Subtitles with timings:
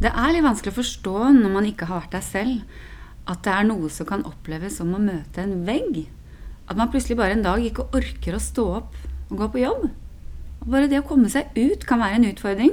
[0.00, 2.78] Det er litt vanskelig å forstå når man ikke har vært der selv,
[3.28, 6.06] at det er noe som kan oppleves som å møte en vegg.
[6.70, 8.96] At man plutselig bare en dag ikke orker å stå opp
[9.28, 9.84] og gå på jobb.
[10.62, 12.72] Og bare det å komme seg ut kan være en utfordring.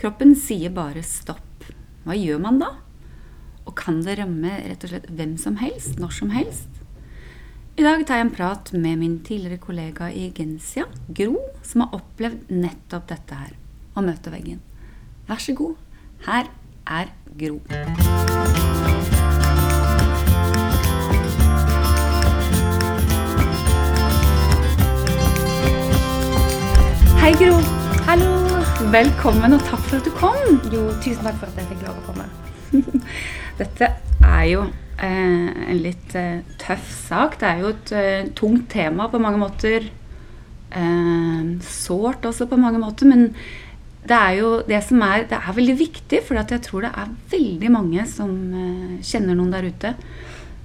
[0.00, 1.68] Kroppen sier bare stopp.
[2.08, 2.72] Hva gjør man da?
[3.68, 6.80] Og kan det ramme rett og slett hvem som helst, når som helst?
[7.76, 11.36] I dag tar jeg en prat med min tidligere kollega i Gensia, Gro,
[11.66, 13.56] som har opplevd nettopp dette her,
[13.98, 14.62] å møte veggen.
[15.28, 15.83] Vær så god.
[16.24, 16.44] Her
[16.86, 17.04] er
[17.38, 17.60] Gro.
[27.20, 27.58] Hei, Gro.
[28.06, 28.30] Hallo!
[28.94, 30.62] Velkommen, og takk for at du kom.
[30.72, 32.24] Jo, tusen takk for at jeg fikk lov å komme.
[33.60, 33.90] Dette
[34.24, 37.36] er jo eh, en litt eh, tøff sak.
[37.42, 39.90] Det er jo et eh, tungt tema på mange måter.
[40.72, 43.12] Eh, sårt også på mange måter.
[43.12, 43.28] Men
[44.04, 47.12] det er jo det som er Det er veldig viktig, for jeg tror det er
[47.32, 49.94] veldig mange som eh, kjenner noen der ute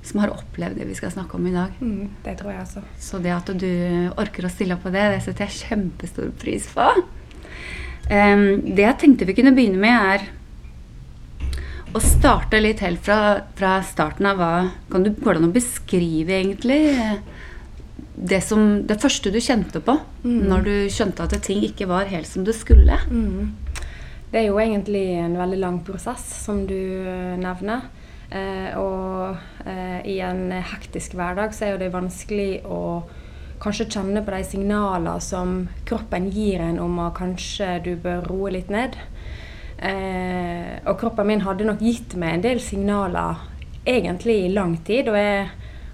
[0.10, 1.74] som har opplevd det vi skal snakke om i dag.
[1.84, 2.84] Mm, det tror jeg også.
[2.98, 3.70] Så det at du
[4.18, 6.88] orker å stille opp på det, det setter jeg kjempestor pris på.
[8.10, 11.56] Um, det jeg tenkte vi kunne begynne med, er
[11.94, 13.20] å starte litt helt fra,
[13.58, 14.54] fra starten av hva
[14.90, 16.82] kan du, Går det an å beskrive egentlig
[18.20, 20.50] det, som, det første du kjente på Mm.
[20.52, 22.98] når du skjønte at ting ikke var helt som det skulle?
[23.08, 23.56] Mm.
[24.32, 27.88] Det er jo egentlig en veldig lang prosess, som du eh, nevner.
[28.30, 32.82] Eh, og eh, i en hektisk hverdag så er jo det vanskelig å
[33.60, 35.56] kanskje kjenne på de signalene som
[35.90, 39.00] kroppen gir en om at kanskje du bør roe litt ned.
[39.80, 43.40] Eh, og kroppen min hadde nok gitt meg en del signaler
[43.88, 45.10] egentlig i lang tid.
[45.10, 45.50] Og jeg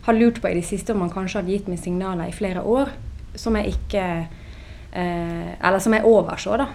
[0.05, 2.61] har lurt på i det siste om han kanskje hadde gitt meg signaler i flere
[2.61, 2.93] år
[3.35, 4.03] som jeg ikke
[4.95, 6.67] eh, Eller som jeg overså, da.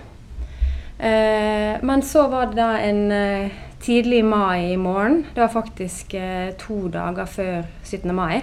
[0.98, 5.24] Eh, men så var det da en eh, tidlig mai i morgen.
[5.34, 8.12] Det var faktisk eh, to dager før 17.
[8.14, 8.42] mai.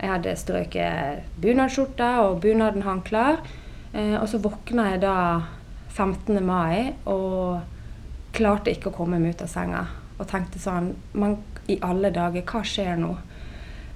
[0.00, 3.38] Jeg hadde strøket bunadsskjorta, og bunaden hang klar.
[3.94, 5.14] Eh, og så våkna jeg da
[5.94, 6.42] 15.
[6.44, 7.62] mai og
[8.36, 9.86] klarte ikke å komme meg ut av senga.
[10.16, 11.36] Og tenkte sånn Men
[11.68, 13.14] i alle dager, hva skjer nå?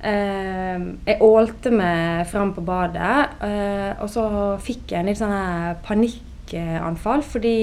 [0.00, 4.27] Eh, jeg ålte meg fram på badet, eh, og så
[4.62, 7.25] fikk jeg en litt sånn panikkanfall.
[7.27, 7.56] Fordi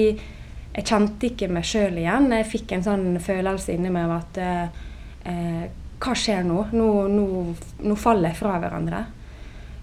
[0.78, 2.30] jeg kjente ikke meg sjøl igjen.
[2.38, 4.82] Jeg fikk en sånn følelse inni meg av at eh,
[5.32, 6.68] eh, Hva skjer nå?
[6.78, 7.24] Nå, nå?
[7.82, 9.00] nå faller jeg fra hverandre.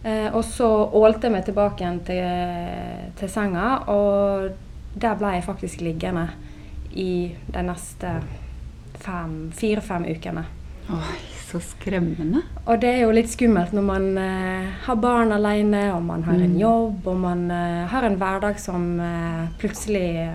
[0.06, 4.54] Eh, og så ålte jeg meg tilbake igjen til, til senga, og
[4.96, 6.30] der ble jeg faktisk liggende
[6.96, 8.14] i de neste
[9.04, 10.46] fire-fem ukene.
[10.94, 11.18] Oi,
[11.50, 12.42] så skremmende.
[12.68, 16.34] Og det er jo litt skummelt når man eh, har barn alene, og man har
[16.36, 16.60] en Mm.
[16.62, 20.30] jobb, og man eh, har en hverdag som eh, plutselig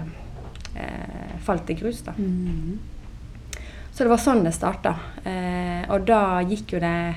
[0.77, 2.03] eh, falt i grus.
[2.03, 2.13] da.
[2.19, 2.79] Mm.
[3.93, 4.95] Så det var sånn det starta.
[5.25, 7.17] Eh, og da gikk jo det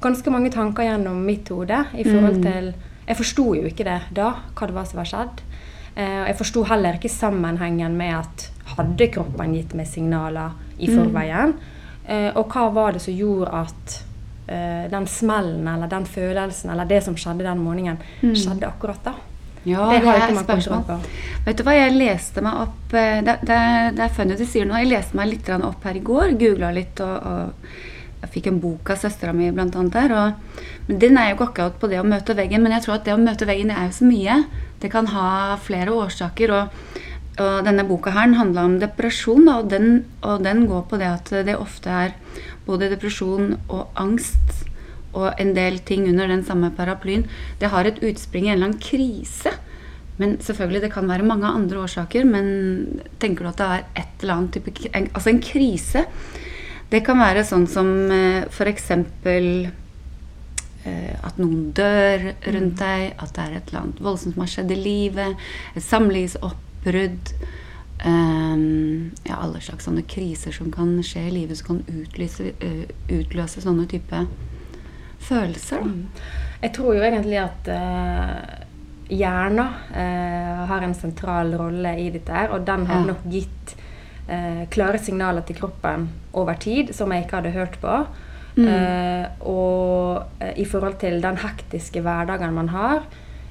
[0.00, 2.42] ganske mange tanker gjennom mitt hode i forhold Mm.
[2.42, 2.74] til
[3.06, 5.40] Jeg forsto jo ikke det da, hva det var som var skjedd.
[5.94, 10.86] Eh, og jeg forsto heller ikke sammenhengen med at hadde kroppen gitt meg signaler i
[10.88, 10.96] Mm.
[10.96, 11.48] forveien?
[11.50, 11.73] Eh,
[12.36, 13.94] og hva var det som gjorde at
[14.48, 18.34] eh, den smellen eller den følelsen eller det som skjedde den morgenen, Mm.
[18.36, 19.14] skjedde akkurat da?
[19.64, 21.00] Ja, det har er spørsmål.
[21.46, 23.56] Vet du hva, jeg leste meg opp eh, Det, det,
[23.96, 24.82] det er funny du sier noe.
[24.82, 26.34] Jeg leste meg litt opp her i går.
[26.36, 27.70] Googla litt og, og
[28.24, 30.12] jeg fikk en bok av søstera mi blant annet der.
[30.12, 32.98] Og, men den er jo ikke akkurat på det å møte veggen, men jeg tror
[32.98, 34.36] at det å møte veggen det er jo så mye.
[34.84, 36.52] Det kan ha flere årsaker.
[36.52, 37.00] Og,
[37.40, 41.32] og denne boka her handla om depresjon, og, den, og den går på det at
[41.48, 42.14] det ofte er
[42.66, 44.64] både depresjon og angst
[45.14, 47.26] og en del ting under den samme paraplyen.
[47.60, 49.52] Det har et utspring i en eller annen krise.
[50.18, 52.26] Men selvfølgelig, det kan være mange andre årsaker.
[52.26, 52.46] Men
[53.22, 56.04] tenker du at det er et eller annet type en, Altså en krise.
[56.90, 58.90] Det kan være sånn som eh, f.eks.
[60.84, 64.52] Eh, at noen dør rundt deg, at det er et eller annet voldsomt som har
[64.52, 66.60] skjedd i livet, et samlivsoppbrudd.
[66.86, 68.56] Eh,
[69.24, 73.60] ja, alle slags sånne kriser som kan skje i livet, som kan utlyse, eh, utløse
[73.64, 74.26] sånne type
[75.24, 75.80] følelser.
[75.80, 75.84] Da.
[75.88, 76.06] Mm.
[76.64, 78.64] Jeg tror jo egentlig at uh,
[79.12, 79.58] hjernen
[79.92, 83.06] uh, har en sentral rolle i dette her, og den har Ja.
[83.12, 83.74] nok gitt
[84.26, 88.06] eh, klare signaler til kroppen over tid som jeg ikke hadde hørt på.
[88.56, 88.68] Mm.
[88.68, 90.24] Eh, og
[90.56, 93.02] i forhold til den hektiske hverdagen man har,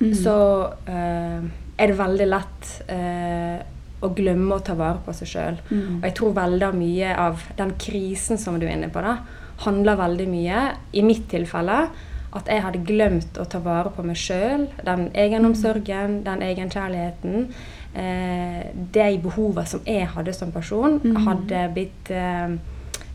[0.01, 0.13] Mm.
[0.17, 1.43] så eh,
[1.77, 3.59] er det veldig lett eh,
[4.03, 5.57] å glemme å ta vare på seg sjøl.
[5.71, 5.99] Mm.
[6.01, 9.17] Og jeg tror veldig mye av den krisen som du er inne på, da,
[9.63, 11.87] handler veldig mye, i mitt tilfelle,
[12.33, 14.67] at jeg hadde glemt å ta vare på meg sjøl.
[14.83, 17.47] Den egenomsorgen, den egenkjærligheten.
[17.95, 21.17] eh, de behovene som jeg hadde som person, Mhm.
[21.27, 22.49] hadde blitt eh,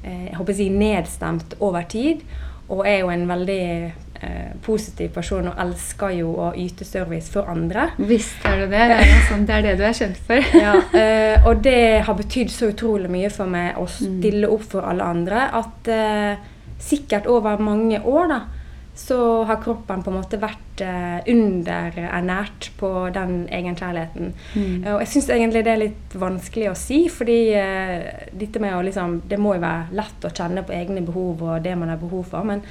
[0.04, 2.20] eh, jeg håper å si nedstemt over tid.
[2.68, 3.92] Og er jo en veldig
[4.22, 7.88] eh, positiv person og elsker jo å yte service for andre.
[7.98, 8.84] Visst er det det.
[8.90, 10.52] Det er, sånn, det er det du er kjent for.
[10.66, 14.20] Ja, eh, og det har betydd så utrolig mye for meg å Mm.
[14.20, 16.36] stille opp for alle andre at eh,
[16.78, 18.40] sikkert over mange år da,
[18.98, 24.32] så har kroppen på en måte vært eh, underernært på den egenkjærligheten.
[24.54, 24.84] Mm.
[24.94, 27.38] Og jeg syns egentlig det er litt vanskelig å si, fordi
[28.38, 31.62] dette med å liksom Det må jo være lett å kjenne på egne behov og
[31.64, 32.62] det man har behov for, men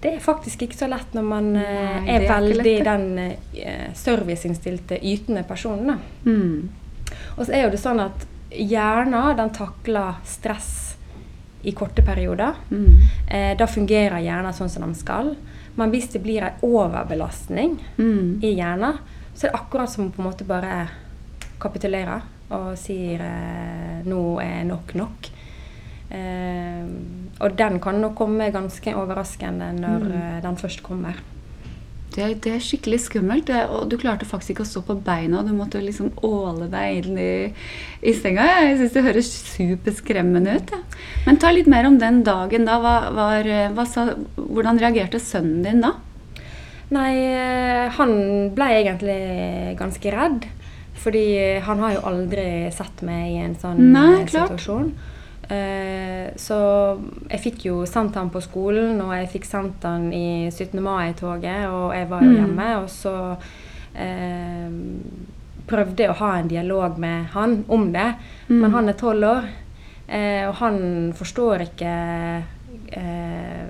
[0.00, 3.90] det er faktisk ikke så lett når man eh, Nei, er er veldig den eh,
[3.94, 5.98] serviceinnstilte, ytende personen.
[6.24, 6.70] Mm.
[7.36, 10.70] Og så er jo det sånn at hjernen den takler stress
[11.62, 12.56] i korte perioder.
[12.70, 13.02] Mm.
[13.28, 15.34] Eh, da fungerer hjernen sånn som den skal.
[15.76, 18.40] Men hvis det blir en overbelastning Mm.
[18.42, 18.98] i hjernen,
[19.34, 20.88] så er det akkurat som på en måte bare
[21.60, 25.30] kapitulerer og sier eh, 'nå er nok nok'.
[26.10, 26.84] Eh,
[27.40, 30.12] og den kan nok komme ganske overraskende når Mm.
[30.12, 31.14] eh, den først kommer.
[32.10, 33.50] Det, det er skikkelig skummelt.
[33.70, 35.44] Og du klarte faktisk ikke å stå på beina.
[35.46, 37.52] Du måtte liksom åle deg inn i,
[38.02, 38.42] i senga.
[38.66, 40.72] Jeg syns det høres superskremmende ut.
[40.74, 40.80] Ja.
[41.28, 42.80] Men ta litt mer om den dagen da.
[42.82, 43.44] Hva, var,
[43.76, 45.92] hva sa, hvordan reagerte sønnen din da?
[46.90, 48.16] Nei, eh, han
[48.58, 49.20] ble egentlig
[49.78, 50.48] ganske redd.
[51.00, 54.50] Fordi han har jo aldri sett meg i en sånn Nei, eh, klart.
[54.58, 54.90] situasjon.
[55.50, 56.56] Eh, så
[57.30, 60.78] jeg fikk jo sendt han på skolen, og jeg fikk sendt han i 17.
[60.82, 62.36] mai-toget, og jeg var jo Mm.
[62.36, 62.68] hjemme.
[62.82, 63.14] Og så
[63.94, 64.70] eh,
[65.66, 68.14] prøvde jeg å ha en dialog med han om det,
[68.48, 68.60] Mm.
[68.60, 69.44] men han er tolv år,
[70.08, 72.42] eh, og han forstår ikke
[72.92, 73.66] eh,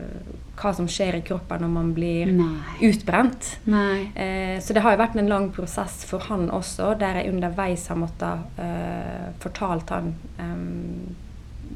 [0.56, 2.60] hva som skjer i kroppen når man blir Nei.
[2.90, 3.58] utbrent.
[3.66, 4.10] Nei.
[4.14, 7.86] Eh, så det har jo vært en lang prosess for han også, der jeg underveis
[7.88, 11.14] har måttet eh, fortalt han eh,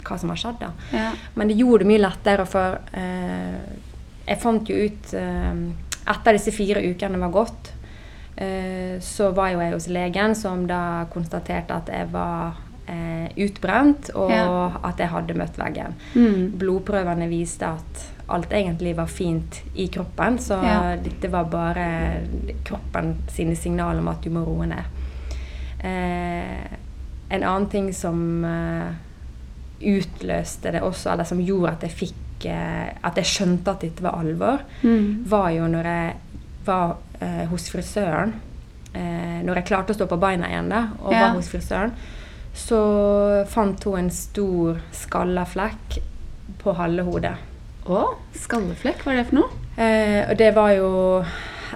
[0.05, 0.59] hva som har skjedd.
[0.61, 0.71] da.
[0.93, 1.11] Ja.
[1.35, 3.59] Men det gjorde det mye lettere, for eh,
[4.27, 5.55] jeg fant jo ut eh,
[6.07, 7.71] Etter disse fire ukene var gått,
[8.37, 14.11] eh, så var jo jeg hos legen, som da konstaterte at jeg var eh, utbrent,
[14.15, 14.73] og Ja.
[14.85, 15.95] at jeg hadde møtt veggen.
[16.15, 16.51] Mm.
[16.61, 20.97] Blodprøvene viste at alt egentlig var fint i kroppen, så Ja.
[20.97, 22.21] dette var bare
[22.65, 24.85] kroppen sine signaler om at du må roe ned.
[25.81, 26.69] Eh,
[27.31, 28.93] en annen ting som eh,
[29.81, 34.03] utløste det også, eller som gjorde at jeg fikk eh, At jeg skjønte at dette
[34.05, 35.25] var alvor, Mm.
[35.29, 36.15] var jo når jeg
[36.67, 38.35] var eh, hos frisøren.
[38.95, 41.21] Eh, når jeg klarte å stå på beina igjen da, og Ja.
[41.29, 41.93] var hos frisøren,
[42.55, 45.99] så fant hun en stor skalla flekk
[46.63, 47.35] på halve hodet.
[47.87, 49.51] Å, skalleflekk, hva er det for noe?
[49.77, 51.25] Eh, og det var jo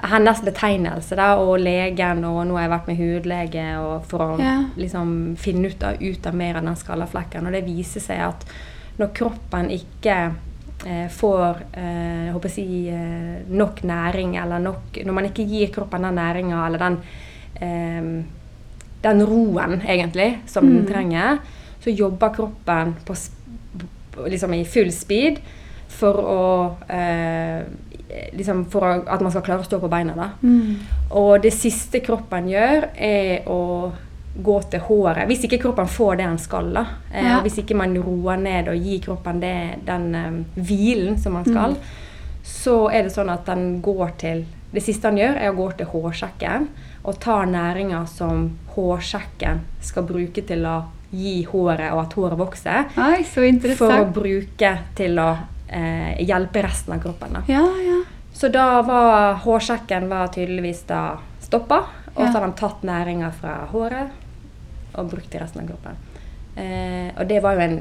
[0.02, 3.64] hennes betegnelse, da, og legen, og nå har jeg vært med hudlege
[4.08, 4.64] for å Ja.
[4.76, 7.46] liksom finne ut av, ut av mer av den skallaflekken.
[7.46, 8.44] Og det viser seg at
[8.98, 10.32] når kroppen ikke
[10.86, 15.46] eh, får eh, jeg håper å si, eh, nok næring, eller nok Når man ikke
[15.48, 16.98] gir kroppen den næringa eller den
[17.60, 18.24] eh,
[19.02, 20.86] den roen, egentlig, som den Mm.
[20.88, 21.38] trenger,
[21.80, 23.14] så jobber kroppen på,
[24.12, 25.38] på, liksom i full speed
[25.88, 27.62] for å eh,
[28.32, 30.14] liksom for at man skal klare å stå på beina.
[30.16, 30.28] da.
[30.42, 30.76] Mm.
[31.10, 33.92] Og det siste kroppen gjør, er å
[34.38, 35.26] gå til håret.
[35.26, 36.72] Hvis ikke kroppen får det den skal.
[36.72, 36.86] da.
[37.12, 37.40] Eh, Ja.
[37.42, 41.70] Hvis ikke man roer ned og gir kroppen det, den um, hvilen som man skal,
[41.74, 41.82] Mm.
[42.44, 45.76] så er det sånn at den går til Det siste han gjør, er å gå
[45.78, 46.66] til hårsjekken
[47.04, 52.84] og ta næringa som hårsjekken skal bruke til å gi håret, og at håret vokser,
[53.00, 53.46] Ai, så
[53.78, 55.38] for å bruke til å
[55.70, 57.32] eh, hjelpe resten av kroppen.
[57.32, 57.42] da.
[57.48, 57.97] Ja, ja.
[58.38, 61.80] Så da var hårsjekken var tydeligvis da stoppa,
[62.14, 65.96] og så hadde de tatt næringa fra håret og brukt i resten av kroppen.
[66.58, 67.76] Eh, og det var jo en,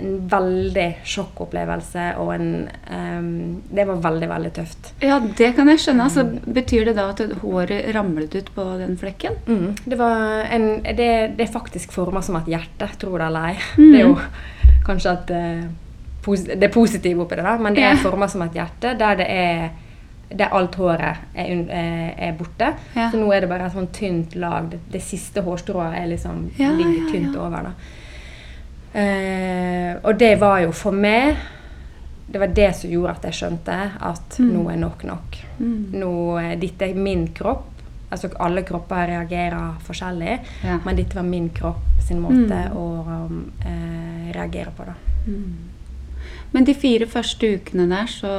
[0.00, 2.48] en veldig sjokkopplevelse, og en
[2.90, 3.28] um,
[3.70, 4.90] Det var veldig, veldig tøft.
[5.06, 6.06] Ja, det kan jeg skjønne.
[6.08, 6.24] Altså,
[6.58, 9.38] betyr det da at håret ramlet ut på den flekken?
[9.46, 9.76] Mm.
[9.84, 13.54] Det, var en, det, det er faktisk forma som et hjerte, tror det eller ei.
[13.78, 13.86] Mm.
[13.86, 14.18] Det er jo
[14.86, 15.62] kanskje at eh,
[16.60, 19.70] det positive oppi det, da, men det er forma som et hjerte der det er
[20.30, 22.68] der alt håret er, er, er borte.
[22.94, 23.08] Ja.
[23.10, 24.68] Så nå er det bare et sånn tynt lag.
[24.70, 27.40] Det, det siste hårstrået er liksom, Ja, ligger tynt ja.
[27.42, 27.72] over.
[28.94, 31.36] Eh, og det var jo for meg
[32.30, 34.52] Det var det som gjorde at jeg skjønte at Mm.
[34.54, 35.36] nå er nok nok.
[35.58, 35.90] Mm.
[35.98, 37.64] Nå, eh, dette er min kropp.
[38.12, 40.38] Altså Alle kropper reagerer forskjellig,
[40.84, 42.76] men dette var min kropp sin måte Mm.
[42.76, 44.84] å um, eh, reagere på.
[44.86, 44.94] da.
[46.50, 46.52] Mm.
[46.52, 48.30] Men de fire første ukene der, så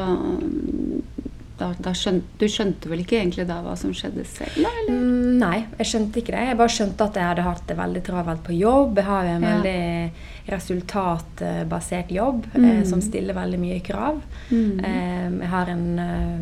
[1.62, 4.58] da, da skjønte, Du skjønte vel ikke egentlig da hva som skjedde selv?
[4.58, 4.89] Eller?
[4.89, 6.48] Mm, nei, jeg skjønte ikke det.
[6.50, 8.98] Jeg bare skjønte at jeg hadde hatt det veldig travelt på jobb.
[8.98, 9.56] Jeg har jo en Ja.
[9.56, 10.12] veldig
[10.51, 12.86] resultatbasert jobb eh, Mm.
[12.86, 14.22] som stiller veldig mye krav.
[14.51, 14.80] Mm.
[14.84, 16.39] Eh, jeg har en eh,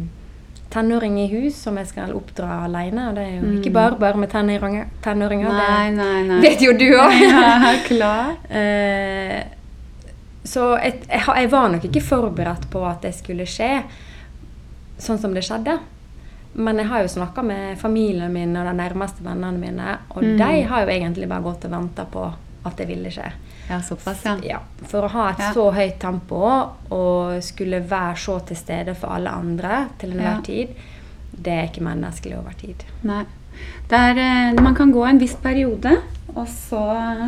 [0.70, 3.10] tenåring i hus som jeg skal oppdra alene.
[3.10, 3.60] Og det er jo Mm.
[3.62, 4.86] ikke bare bare med tenåringer.
[5.04, 6.42] tenåringer Nei, nei, nei.
[6.42, 7.12] det vet jo du òg.
[7.30, 8.36] Ja, klar.
[8.50, 9.44] Eh,
[10.44, 13.84] så jeg, jeg, jeg var nok ikke forberedt på at det skulle skje
[15.00, 15.78] sånn som det skjedde.
[16.60, 20.38] Men jeg har jo snakka med familien min og de nærmeste vennene mine, og Mm.
[20.38, 22.34] de har jo egentlig bare gått og venta på
[22.66, 23.32] at det ville skje.
[23.70, 24.36] Ja, såpass, ja.
[24.44, 25.52] Ja, For å ha et Ja.
[25.54, 26.42] så høyt tempo
[26.92, 30.42] og skulle være så til stede for alle andre til enhver Ja.
[30.42, 30.68] tid,
[31.42, 32.84] det er ikke menneskelig over tid.
[33.04, 33.24] Nei.
[33.88, 36.02] Det er, eh, man kan gå en viss periode,
[36.40, 36.84] og så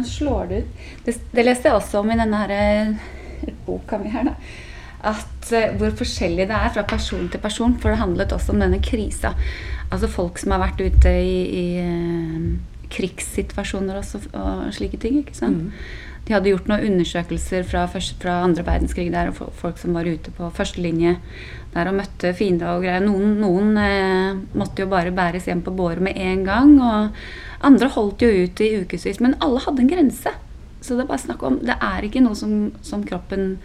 [0.07, 0.83] slår det ut.
[1.05, 4.35] Det, det leste jeg også om i denne her, eh, boka mi her, da.
[5.11, 7.77] At eh, hvor forskjellig det er fra person til person.
[7.81, 9.33] For det handlet også om denne krisa.
[9.91, 12.45] Altså folk som har vært ute i, i eh,
[12.91, 15.21] krigssituasjoner også, og slike ting.
[15.21, 15.67] ikke sant?
[15.67, 16.07] Mm.
[16.27, 20.05] De hadde gjort noen undersøkelser fra, første, fra andre verdenskrig der, og folk som var
[20.05, 21.15] ute på førstelinje
[21.73, 23.01] der og møtte fiender og greier.
[23.03, 27.87] Noen, noen eh, måtte jo bare bæres hjem på båre med en gang, og andre
[27.93, 29.19] holdt jo ut i ukevis.
[29.19, 30.33] Men alle hadde en grense.
[30.81, 33.57] Så det er bare snakk om Det er ikke noe som, som kroppen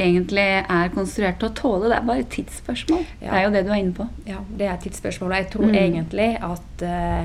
[0.00, 1.88] egentlig er konstruert til å tåle.
[1.90, 3.02] Det er bare et tidsspørsmål.
[3.20, 3.30] Ja.
[3.30, 4.06] Det er jo det du er inne på.
[4.28, 5.30] Ja, det er tidsspørsmål.
[5.32, 5.74] Og jeg tror Mm.
[5.74, 7.24] egentlig at uh,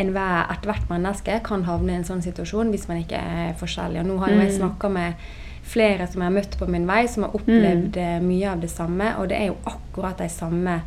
[0.00, 4.00] enhver, ethvert menneske kan havne i en sånn situasjon hvis man ikke er forskjellig.
[4.00, 4.58] Og nå har jo jeg Mm.
[4.58, 5.14] snakka med
[5.62, 8.26] flere som jeg har møtt på min vei, som har opplevd mm.
[8.26, 9.14] mye av det samme.
[9.18, 10.80] Og det er jo akkurat de samme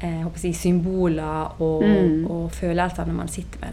[0.00, 2.26] eh, si, symboler og, Mm.
[2.30, 3.70] og følelsene man sitter med.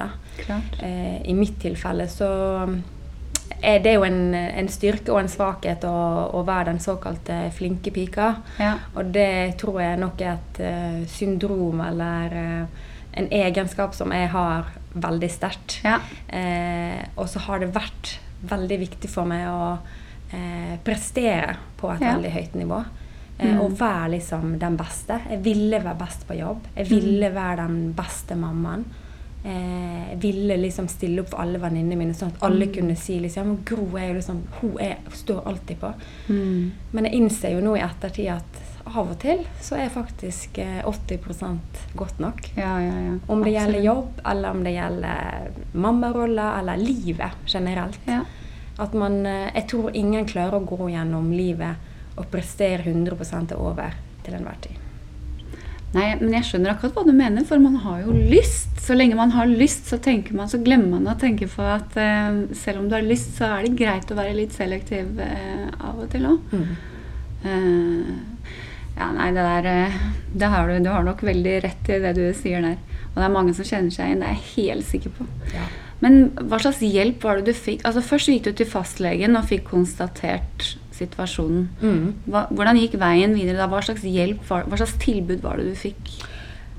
[0.48, 0.62] det.
[0.84, 2.68] Eh, I mitt tilfelle så
[3.64, 5.94] er det jo en, en styrke og en svakhet å,
[6.38, 8.36] å være den såkalte flinke pika.
[8.60, 8.76] Ja.
[8.96, 12.84] Og det tror jeg nok er et uh, syndrom eller uh,
[13.18, 15.80] en egenskap som jeg har veldig sterkt.
[15.84, 15.98] Ja.
[16.30, 19.78] Eh, og så har det vært veldig viktig for meg å
[20.34, 22.14] eh, prestere på et Ja.
[22.14, 22.84] veldig høyt nivå.
[23.40, 23.60] Eh, Mm.
[23.62, 25.20] Og være liksom den beste.
[25.30, 26.60] Jeg ville være best på jobb.
[26.76, 28.86] Jeg ville være den beste mammaen.
[29.46, 32.74] Eh, jeg ville liksom stille opp for alle venninnene mine, sånn at alle Mm.
[32.74, 35.94] kunne si liksom, Gro er jo liksom, hun er, står alltid på.
[36.30, 36.72] Mm.
[36.94, 40.82] Men jeg innser jo nå i ettertid at av og til så er faktisk eh,
[40.86, 41.60] 80
[41.96, 42.42] godt nok.
[42.58, 43.14] Ja, ja, ja.
[43.28, 48.00] Om det gjelder jobb, eller om det gjelder mammaroller, eller livet generelt.
[48.08, 48.24] Ja.
[48.80, 51.76] At man, eh, jeg tror ingen klarer å gå gjennom livet
[52.18, 53.96] og prestere 100% over
[54.26, 54.84] til enhver tid.
[55.96, 58.76] Nei, men jeg skjønner akkurat hva du mener, for man har jo lyst.
[58.84, 60.00] Så lenge man har lyst, så
[60.36, 63.50] man, så glemmer man å tenke på at eh, selv om du har lyst, så
[63.56, 66.54] er det greit å være litt selektiv eh, av og til òg.
[68.98, 69.98] ja, nei, det der eh,
[70.38, 72.80] det har du, du har nok veldig rett i det du sier der.
[73.14, 75.28] Og det er mange som kjenner seg igjen, det er jeg helt sikker på.
[75.56, 75.68] Ja.
[76.04, 77.82] Men hva slags hjelp var det du fikk?
[77.88, 81.68] Altså Først gikk du til fastlegen og fikk konstatert situasjonen.
[81.82, 82.08] Mm.
[82.28, 83.70] Hva, hvordan gikk veien videre da?
[83.72, 86.18] Hva slags hjelp, hva slags tilbud var det du fikk?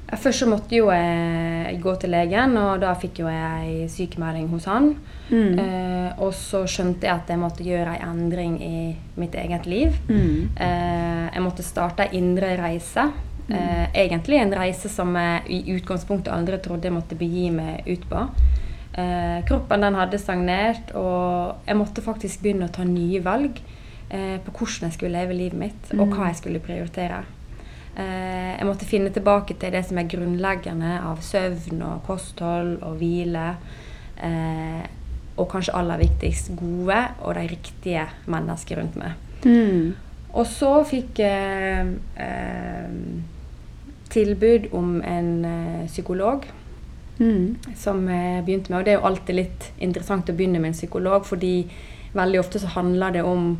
[0.08, 4.64] Først så måtte jo jeg gå til legen, og da fikk jo jeg sykemelding hos
[4.70, 4.94] han.
[5.28, 5.58] Mm.
[5.60, 8.78] Eh, og så skjønte jeg at jeg måtte gjøre en endring i
[9.20, 9.98] mitt eget liv.
[10.08, 10.54] Mm.
[10.56, 13.04] Eh, jeg måtte starte en indre reise.
[13.48, 18.08] Eh, egentlig en reise som jeg i utgangspunktet aldri trodde jeg måtte begi meg ut
[18.08, 18.25] på.
[18.98, 23.60] Eh, kroppen den hadde stagnert, og jeg måtte faktisk begynne å ta nye valg
[24.10, 26.12] eh, på hvordan jeg skulle leve livet mitt, og Mm.
[26.16, 27.24] hva jeg skulle prioritere.
[27.96, 32.96] Eh, jeg måtte finne tilbake til det som er grunnleggende av søvn og kosthold og
[32.98, 33.56] hvile.
[34.22, 34.86] Eh,
[35.36, 39.12] og kanskje aller viktigst gode og de riktige mennesker rundt meg.
[39.44, 39.94] Mm.
[40.34, 41.86] Og så fikk jeg
[42.16, 42.88] eh,
[44.10, 46.44] tilbud om en eh, psykolog
[47.20, 47.56] Mm.
[47.74, 48.78] som jeg begynte med.
[48.78, 51.66] Og det er jo alltid litt interessant å begynne med en psykolog, fordi
[52.14, 53.58] veldig ofte så handler det om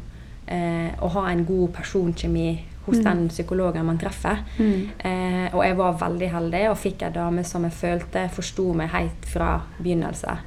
[0.49, 3.05] eh, å ha en god personkjemi hos Mm.
[3.05, 4.39] den psykologen man treffer.
[4.59, 4.89] Mm.
[4.99, 8.89] Eh, og jeg var veldig heldig og fikk ei dame som jeg følte forsto meg
[8.91, 10.39] helt fra begynnelse.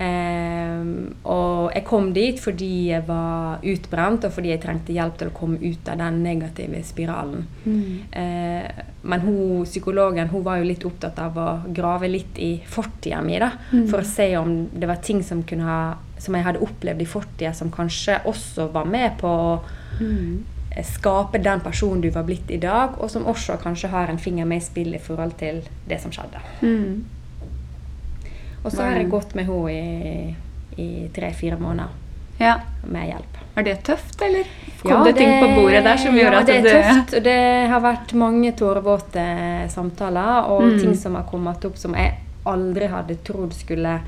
[0.00, 0.84] Eh,
[1.28, 5.34] og jeg kom dit fordi jeg var utbrent, og fordi jeg trengte hjelp til å
[5.36, 7.46] komme ut av den negative spiralen.
[7.66, 7.98] Mm.
[8.12, 13.22] Eh, men hun, psykologen hun var jo litt opptatt av å grave litt i fortida
[13.24, 13.88] mi, da, Mm.
[13.88, 17.08] for å se om det var ting som, kunne ha, som jeg hadde opplevd i
[17.08, 19.60] fortida, som kanskje også var med på å
[20.00, 20.44] Mm.
[20.86, 24.46] skape den personen du var blitt i dag, og som også kanskje har en finger
[24.46, 26.38] med i spillet i forhold til det som skjedde.
[26.62, 27.04] Mm.
[28.64, 30.36] Og så har jeg gått med henne i,
[30.76, 31.88] i tre-fire måneder.
[32.40, 32.54] Ja.
[32.88, 33.34] med hjelp.
[33.60, 34.46] Er det tøft, eller
[34.80, 37.10] kom det, ting på bordet der som gjør ja, at det er tøft.
[37.26, 37.34] Det
[37.68, 39.24] har vært mange tårevåte
[39.68, 40.78] samtaler og Mm.
[40.80, 42.14] ting som har kommet opp som jeg
[42.46, 44.00] aldri hadde trodd skulle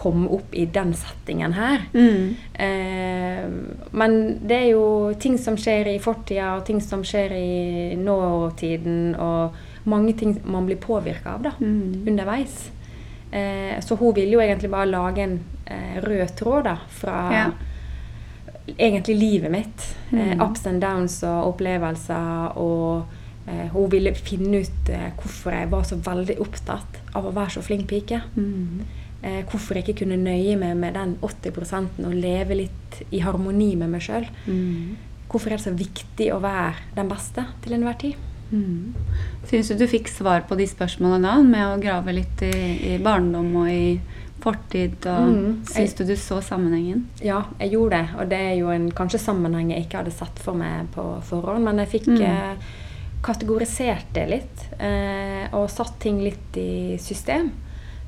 [0.00, 1.82] komme opp i den settingen her.
[1.92, 2.34] Mm.
[2.54, 3.46] Eh,
[3.92, 4.16] men
[4.48, 4.84] det er jo
[5.20, 9.52] ting som skjer i fortida, og ting som skjer i nåtiden, og
[9.90, 12.04] mange ting man blir påvirka av da, Mm.
[12.08, 12.70] underveis.
[13.32, 17.50] Eh, så hun ville jo egentlig bare lage en eh, rød tråd da, fra Ja.
[18.78, 19.96] egentlig livet mitt.
[20.12, 20.40] Eh, Mm.
[20.40, 22.56] ups and downs og opplevelser.
[22.58, 23.04] Og
[23.48, 27.50] eh, hun ville finne ut eh, hvorfor jeg var så veldig opptatt av å være
[27.50, 28.20] så flink pike.
[28.36, 28.80] Mm.
[29.22, 33.90] Eh, hvorfor ikke kunne nøye meg med den 80% og leve litt i harmoni med
[33.92, 34.24] meg sjøl.
[34.46, 34.96] Mm.
[35.28, 38.14] Hvorfor er det så viktig å være den beste til enhver tid?
[38.50, 38.94] Mm.
[39.46, 42.98] Syns du du fikk svar på de spørsmålene da, med å grave litt i, i
[42.98, 44.00] barndom og i
[44.40, 44.96] fortid?
[45.06, 45.60] Og Mm.
[45.68, 47.04] Syns du du så sammenhengen?
[47.22, 48.08] Ja, jeg gjorde det.
[48.18, 51.62] Og det er jo en kanskje sammenheng jeg ikke hadde sett for meg på forhånd.
[51.68, 52.22] Men jeg fikk Mm.
[52.22, 52.56] eh,
[53.22, 54.64] kategorisert det litt.
[54.80, 57.50] Eh, og satt ting litt i system.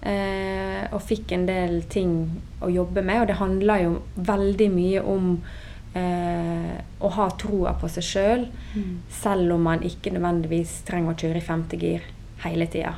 [0.03, 2.15] Eh, og fikk en del ting
[2.61, 3.21] å jobbe med.
[3.23, 5.29] Og det handla jo veldig mye om
[5.95, 8.47] eh, å ha troa på seg sjøl,
[9.23, 12.03] selv om man ikke nødvendigvis trenger å kjøre i femte gir
[12.43, 12.97] hele tida.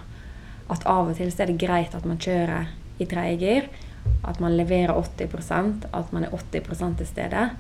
[0.73, 3.69] At av og til så er det greit at man kjører i tredje gir.
[4.25, 7.51] At man leverer 80% at man er 80 til stede.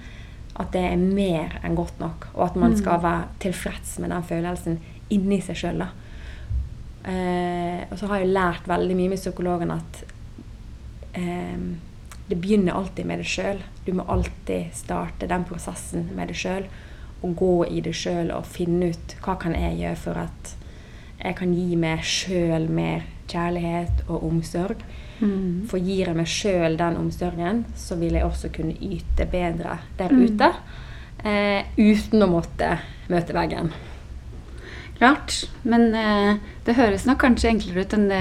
[0.56, 2.28] At det er mer enn godt nok.
[2.34, 2.78] Og at man Mm.
[2.78, 5.84] skal være tilfreds med den følelsen inni seg sjøl.
[7.04, 10.04] Eh, og så har jeg lært veldig mye med psykologen at
[11.12, 11.58] eh,
[12.28, 13.60] det begynner alltid med deg sjøl.
[13.84, 16.68] Du må alltid starte den prosessen med deg sjøl.
[17.24, 20.54] Og gå i det sjøl og finne ut hva kan jeg gjøre for at
[21.24, 24.82] jeg kan gi meg sjøl mer kjærlighet og omsorg.
[25.20, 25.64] Mm.
[25.70, 30.12] For gir jeg meg sjøl den omsorgen, så vil jeg også kunne yte bedre der
[30.12, 30.24] Mm.
[30.26, 30.50] ute.
[31.24, 33.70] Eh, uten å måtte møte veggen.
[34.98, 35.36] Klart.
[35.62, 36.36] Men eh,
[36.66, 38.20] det høres nok kanskje enklere ut enn det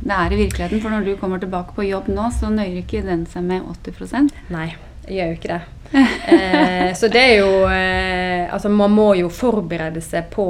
[0.00, 0.80] det er i virkeligheten.
[0.82, 4.30] For når du kommer tilbake på jobb nå, så nøyer ikke den seg med 80
[4.54, 4.70] Nei,
[5.06, 5.62] jeg gjør jo ikke det.
[5.90, 10.46] Eh, så det er jo eh, Altså, man må jo forberede seg på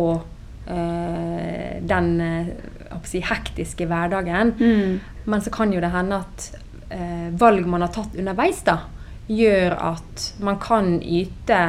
[0.68, 2.50] eh, den eh,
[3.08, 4.54] si, hektiske hverdagen.
[4.60, 5.00] Mm.
[5.24, 6.50] Men så kan jo det hende at
[6.92, 8.78] eh, valg man har tatt underveis, da,
[9.30, 11.60] gjør at man kan yte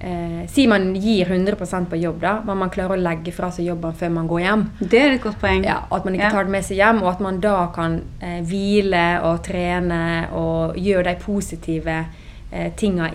[0.00, 3.66] eh, Si man gir 100% på jobb, da, men man klarer å legge fra seg
[3.66, 4.62] jobben før man går hjem.
[4.80, 5.64] Det er et godt poeng.
[5.64, 6.30] Ja, At man ikke Ja.
[6.30, 10.76] tar det med seg hjem, og at man da kan eh, hvile og trene og
[10.76, 12.04] gjøre de positive
[12.52, 13.10] eh, tinga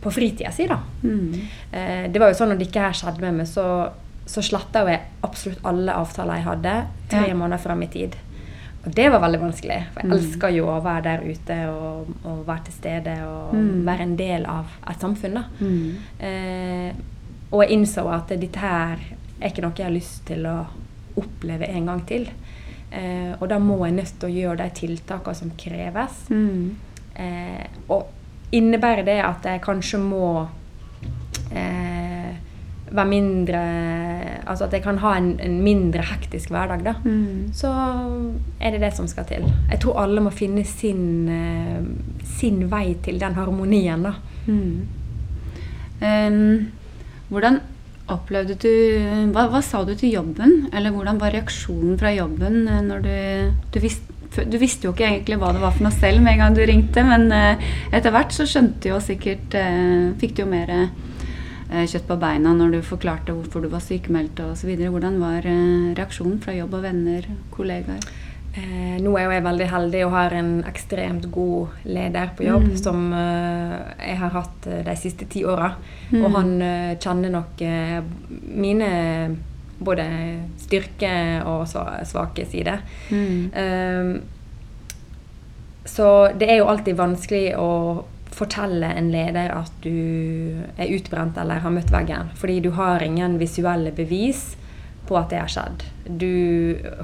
[0.00, 0.66] på fritida si.
[0.66, 0.78] da.
[1.02, 1.32] Mm.
[1.72, 3.90] Eh, det var jo sånn når det ikke her skjedde med meg, så,
[4.26, 6.76] så sletta jeg absolutt alle avtaler jeg hadde,
[7.10, 7.34] tre Ja.
[7.34, 8.14] måneder fram i tid.
[8.88, 10.16] Og det var veldig vanskelig, for jeg Mm.
[10.16, 13.84] elsker jo å være der ute og, og være til stede og Mm.
[13.86, 15.34] være en del av et samfunn.
[15.34, 15.42] da.
[15.60, 15.94] Mm.
[16.20, 16.92] Eh,
[17.52, 18.96] og jeg innså at dette her
[19.42, 20.66] er ikke noe jeg har lyst til å
[21.18, 22.28] oppleve en gang til.
[22.92, 26.28] Eh, og da må jeg nødt til å gjøre de tiltakene som kreves.
[26.30, 26.74] Mm.
[27.16, 28.06] Eh, og
[28.52, 30.48] innebærer det at jeg kanskje må
[31.52, 31.97] eh,
[32.90, 33.60] være mindre
[34.48, 36.94] Altså at jeg kan ha en, en mindre hektisk hverdag, da.
[37.04, 37.50] Mm.
[37.52, 37.68] Så
[38.60, 39.44] er det det som skal til.
[39.68, 41.82] Jeg tror alle må finne sin, eh,
[42.38, 44.14] sin vei til den harmonien, da.
[44.46, 44.86] Mm.
[46.00, 46.70] Um,
[47.28, 47.60] hvordan
[48.12, 48.70] opplevde du
[49.34, 50.68] hva, hva sa du til jobben?
[50.72, 53.16] Eller hvordan var reaksjonen fra jobben eh, når du
[53.74, 53.98] du, vis,
[54.36, 56.62] du visste jo ikke egentlig hva det var for noe selv med en gang du
[56.64, 60.88] ringte, men uh, etter hvert så skjønte jo sikkert uh, Fikk du jo mer eh,
[61.68, 64.70] kjøtt på beina når du forklarte hvorfor du var sykemeldt osv.
[64.88, 68.00] Hvordan var eh, reaksjonen fra jobb og venner, kollegaer?
[68.58, 72.64] Eh, nå er jo jeg veldig heldig og har en ekstremt god leder på jobb,
[72.70, 72.76] Mm.
[72.80, 73.74] som eh,
[74.08, 75.74] jeg har hatt eh, de siste ti åra.
[76.10, 76.24] Mm.
[76.24, 78.00] Og han eh, kjenner nok eh,
[78.56, 79.36] mine
[79.78, 80.08] både
[80.58, 81.12] styrke
[81.46, 82.80] og svake sider.
[83.12, 83.52] Mm.
[83.52, 84.20] Eh,
[85.88, 87.68] så det er jo alltid vanskelig å
[88.34, 92.30] fortelle en leder at du er utbrent eller har møtt veggen.
[92.38, 94.56] Fordi du har ingen visuelle bevis
[95.08, 95.84] på at det har skjedd.
[96.20, 96.28] Du,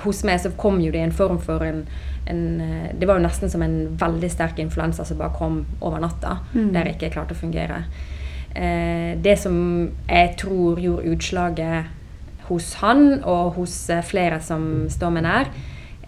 [0.04, 1.86] hos meg så kom jo det i en form for en,
[2.28, 6.00] en eh, Det var jo nesten som en veldig sterk influensa som bare kom over
[6.04, 6.72] natta, Mm.
[6.72, 7.84] der jeg ikke klarte å fungere.
[8.54, 11.84] Eh, det som jeg tror gjorde utslaget
[12.50, 15.48] hos han, og hos eh, flere som står meg nær,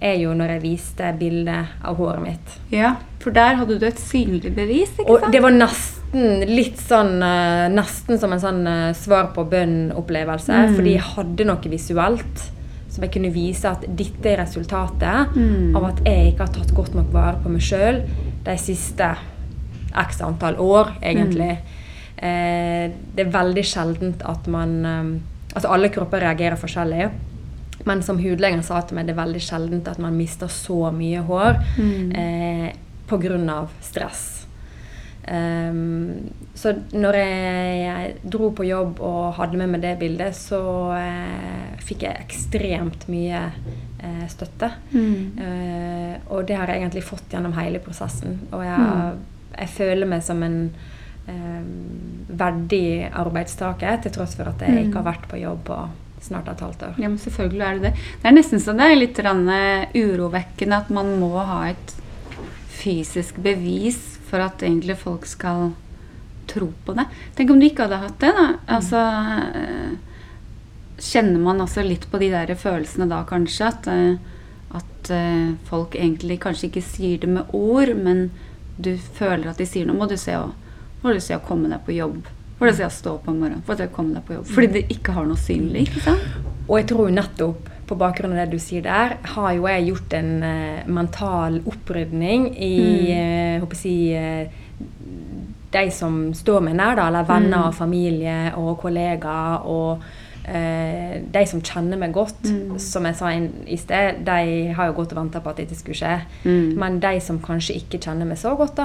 [0.01, 2.57] er jo når jeg viste bildet av håret mitt.
[2.73, 5.33] Ja, for der hadde du et synlig bevis, ikke Og sant?
[5.33, 10.53] det var nesten litt sånn eh, Nesten som en sånn eh, svar på bønn-opplevelse.
[10.53, 10.77] Mm.
[10.77, 12.45] Fordi jeg hadde noe visuelt
[12.89, 15.75] som jeg kunne vise at dette er resultatet Mm.
[15.77, 18.03] av at jeg ikke har tatt godt nok vare på meg sjøl
[18.47, 19.11] de siste
[19.97, 21.59] x antall år, egentlig.
[22.17, 25.17] Eh, det er veldig sjeldent at man eh,
[25.57, 27.07] Altså alle kropper reagerer forskjellig.
[27.87, 31.23] Men som hudlegen sa til meg, det er veldig sjeldent at man mister så mye
[31.29, 32.17] hår Mm.
[32.17, 32.73] eh,
[33.07, 33.69] pga.
[33.81, 34.25] stress.
[35.29, 40.61] Um, så når jeg, jeg dro på jobb og hadde med meg det bildet, så
[40.95, 43.41] eh, fikk jeg ekstremt mye
[44.07, 44.71] eh, støtte.
[44.93, 45.39] Mm.
[45.43, 48.39] Eh, og det har jeg egentlig fått gjennom hele prosessen.
[48.53, 49.19] Og jeg, Mm.
[49.59, 50.59] jeg føler meg som en
[51.27, 51.63] eh,
[52.39, 55.79] verdig arbeidstaker, til tross for at jeg ikke har vært på jobb på
[56.27, 56.99] snart et halvt år.
[57.01, 58.05] Ja, men selvfølgelig er det det.
[58.23, 61.95] Det er nesten så det er litt eh, urovekkende at man må ha et
[62.77, 65.73] fysisk bevis for at egentlig folk skal
[66.51, 67.07] tro på det.
[67.37, 68.49] Tenk om du ikke hadde hatt det, da.
[68.79, 69.03] Altså
[69.63, 69.95] eh,
[70.97, 73.69] Kjenner man også litt på de der følelsene da, kanskje?
[73.69, 74.17] At, eh,
[74.77, 75.11] at
[75.69, 78.31] folk egentlig kanskje ikke sier det med ord, men
[78.77, 79.99] du føler at de sier noe.
[80.01, 80.49] Må du se å,
[81.03, 82.25] må du se å komme deg på jobb.
[82.59, 83.63] Du se å stå opp om morgenen.
[83.67, 84.47] Får du jeg å komme deg på jobb.
[84.49, 85.83] Fordi det ikke har noe synlig.
[85.89, 86.23] ikke sant?
[86.69, 90.15] Og jeg tror nettopp på bakgrunn av det du sier der, har jo jeg gjort
[90.19, 92.73] en uh, mental opprydning i
[93.15, 94.49] eh, håper jeg si, uh,
[95.77, 97.73] de som står meg nær, da, eller venner, Mm.
[97.77, 99.67] familie og kollegaer.
[99.67, 100.03] og
[100.47, 102.79] Uh, de som kjenner meg godt, Mm.
[102.79, 105.75] som jeg sa inn i sted, de har jo gått og venta på at dette
[105.75, 106.21] skulle skje.
[106.45, 106.77] Mm.
[106.79, 108.85] Men de som kanskje ikke kjenner meg så godt, da,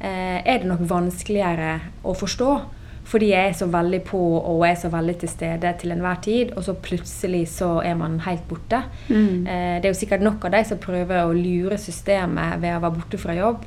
[0.00, 2.60] uh, er det nok vanskeligere å forstå.
[3.04, 6.54] Fordi jeg er så veldig på og er så veldig til stede til enhver tid,
[6.56, 8.80] og så plutselig så er man helt borte.
[9.10, 9.44] Mm.
[9.44, 12.80] Eh, det er jo sikkert nok av de som prøver å lure systemet ved å
[12.80, 13.66] være borte fra jobb.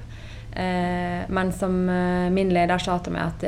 [0.58, 3.46] Eh, men som eh, min leder sa til meg, at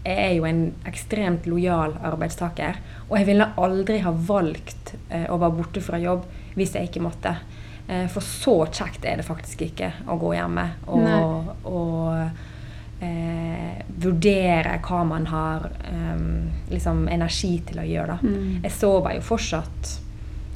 [0.00, 2.76] jeg er jo en ekstremt lojal arbeidstaker.
[3.08, 6.24] Og jeg ville aldri ha valgt å være borte fra jobb
[6.56, 7.34] hvis jeg ikke måtte.
[8.12, 12.49] For så kjekt er det faktisk ikke å gå hjemme og, og
[13.00, 16.22] eh, vurdere hva man har eh,
[16.70, 18.18] liksom energi til å gjøre.
[18.22, 18.28] Da.
[18.28, 18.60] Mm.
[18.64, 19.96] Jeg sover jo fortsatt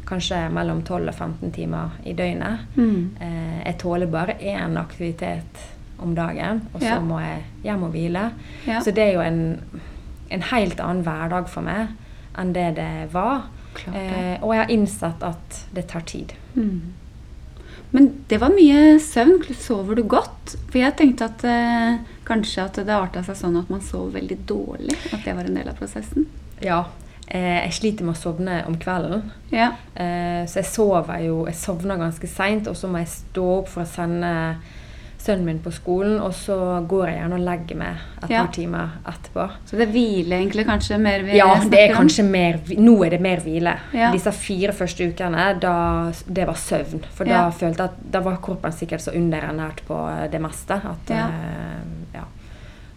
[0.05, 2.67] kanskje mellom 12 og 15 timer i døgnet.
[2.77, 3.17] Mm.
[3.21, 5.63] Eh, jeg tåler bare én aktivitet
[5.99, 7.01] om dagen, og så Ja.
[7.01, 8.31] må jeg hjem og hvile.
[8.67, 8.81] Ja.
[8.81, 9.61] Så det er jo en,
[10.31, 11.89] en helt annen hverdag for meg
[12.37, 13.45] enn det det var.
[13.75, 13.95] Det.
[13.95, 16.33] Eh, og jeg har innsett at det tar tid.
[16.55, 16.93] Mm.
[17.95, 19.39] Men det var mye søvn.
[19.55, 20.57] Sover du godt?
[20.67, 24.41] For jeg tenkte at eh, kanskje at det arta seg sånn at man sov veldig
[24.51, 24.97] dårlig.
[25.15, 26.27] At det var en del av prosessen.
[26.65, 26.83] Ja.
[27.29, 29.29] Eh, jeg sliter med å sovne om kvelden.
[29.55, 29.71] Ja.
[29.95, 33.71] Eh, så jeg sover jo Jeg sovner ganske seint, og så må jeg stå opp
[33.71, 34.33] for å sende
[35.25, 36.57] sønnen min på skolen, og så
[36.89, 38.43] går jeg gjerne og legger meg et Ja.
[38.45, 39.47] par timer etterpå.
[39.67, 43.21] Så det hviler egentlig kanskje mer vi Ja, det er kanskje mer Nå er det
[43.21, 43.77] mer hvile.
[43.93, 44.11] Ja.
[44.13, 47.05] Disse fire første ukene, da, det var søvn.
[47.15, 47.45] For Ja.
[47.45, 51.27] da følte jeg at da var kroppen sikkert så underernært på det meste at, Ja.
[51.29, 51.74] eh,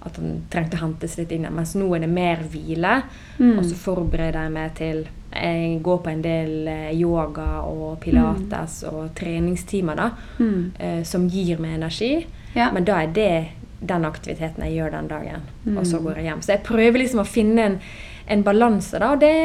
[0.08, 1.46] at han trengte å hentes litt inn.
[1.54, 3.04] Mens nå er det mer hvile.
[3.40, 3.58] Mm.
[3.60, 5.06] Og så forbereder jeg meg til
[5.38, 10.72] Jeg går på en del eh, yoga og pilates og treningstimer da, Mm.
[10.80, 12.26] eh, som gir meg energi.
[12.56, 12.72] Ja.
[12.72, 13.48] Men da er det
[13.82, 15.42] den aktiviteten jeg gjør den dagen.
[15.78, 16.04] Og så Mm.
[16.06, 16.42] går jeg hjem.
[16.42, 17.80] Så jeg prøver liksom å finne en,
[18.28, 19.12] en balanse, da.
[19.14, 19.36] Og det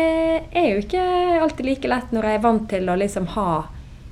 [0.54, 3.66] er jo ikke alltid like lett når jeg er vant til å liksom ha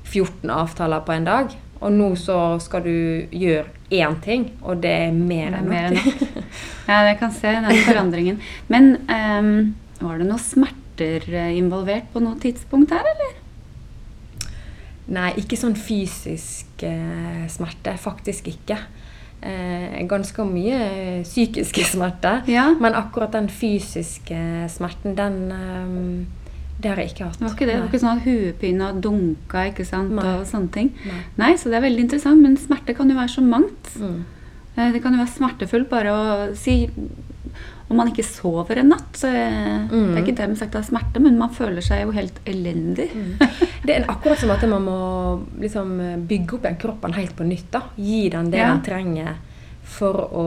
[0.04, 1.54] 14 avtaler på en dag.
[1.80, 6.22] Og nå så skal du gjøre én ting, og det er mer er enn nok.
[6.90, 8.40] Ja, jeg kan se den forandringen.
[8.70, 9.50] Men um,
[10.00, 13.36] var det noen smerter eh, involvert på noe tidspunkt her, eller?
[15.10, 17.96] Nei, ikke sånn fysisk eh, smerte.
[17.98, 18.78] Faktisk ikke.
[19.40, 22.42] Eh, ganske mye eh, psykiske smerter.
[22.50, 22.68] Ja.
[22.80, 26.39] Men akkurat den fysiske smerten, den eh,
[26.80, 27.38] Det har jeg ikke hatt.
[27.38, 27.74] Det var ikke det.
[27.74, 30.24] Det var ikke sånn at hodepine og dunka ikke sant, Nei.
[30.38, 30.92] og sånne ting.
[31.06, 31.18] Nei.
[31.42, 32.40] Nei, så det er veldig interessant.
[32.40, 33.90] Men smerte kan jo være så mangt.
[34.00, 34.24] Mm.
[34.76, 36.88] Eh, Det kan jo være smertefullt bare å si
[37.90, 39.12] om man ikke sover en natt.
[39.18, 39.88] så, mm.
[39.90, 40.16] Det Mm.
[40.16, 43.08] er ikke dermed sagt det er smerte, men man føler seg jo helt elendig.
[43.84, 47.70] Det er akkurat som at man må liksom bygge opp igjen kroppen helt på nytt.
[47.72, 47.82] da.
[47.98, 48.72] Gi den det Ja.
[48.72, 49.34] den trenger
[49.82, 50.46] for å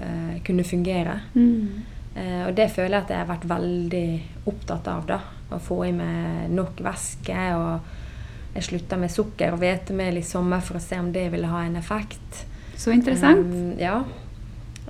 [0.00, 1.20] eh, kunne fungere.
[1.34, 1.68] Mm.
[2.16, 4.08] Eh, og det føler jeg at jeg har vært veldig
[4.48, 5.06] opptatt av.
[5.08, 5.20] da.
[5.52, 7.40] Å få i meg nok væske.
[7.56, 11.50] og Jeg slutta med sukker og hvetemel i sommer for å se om det ville
[11.50, 12.46] ha en effekt.
[12.76, 13.44] Så interessant.
[13.52, 14.00] Um, ja.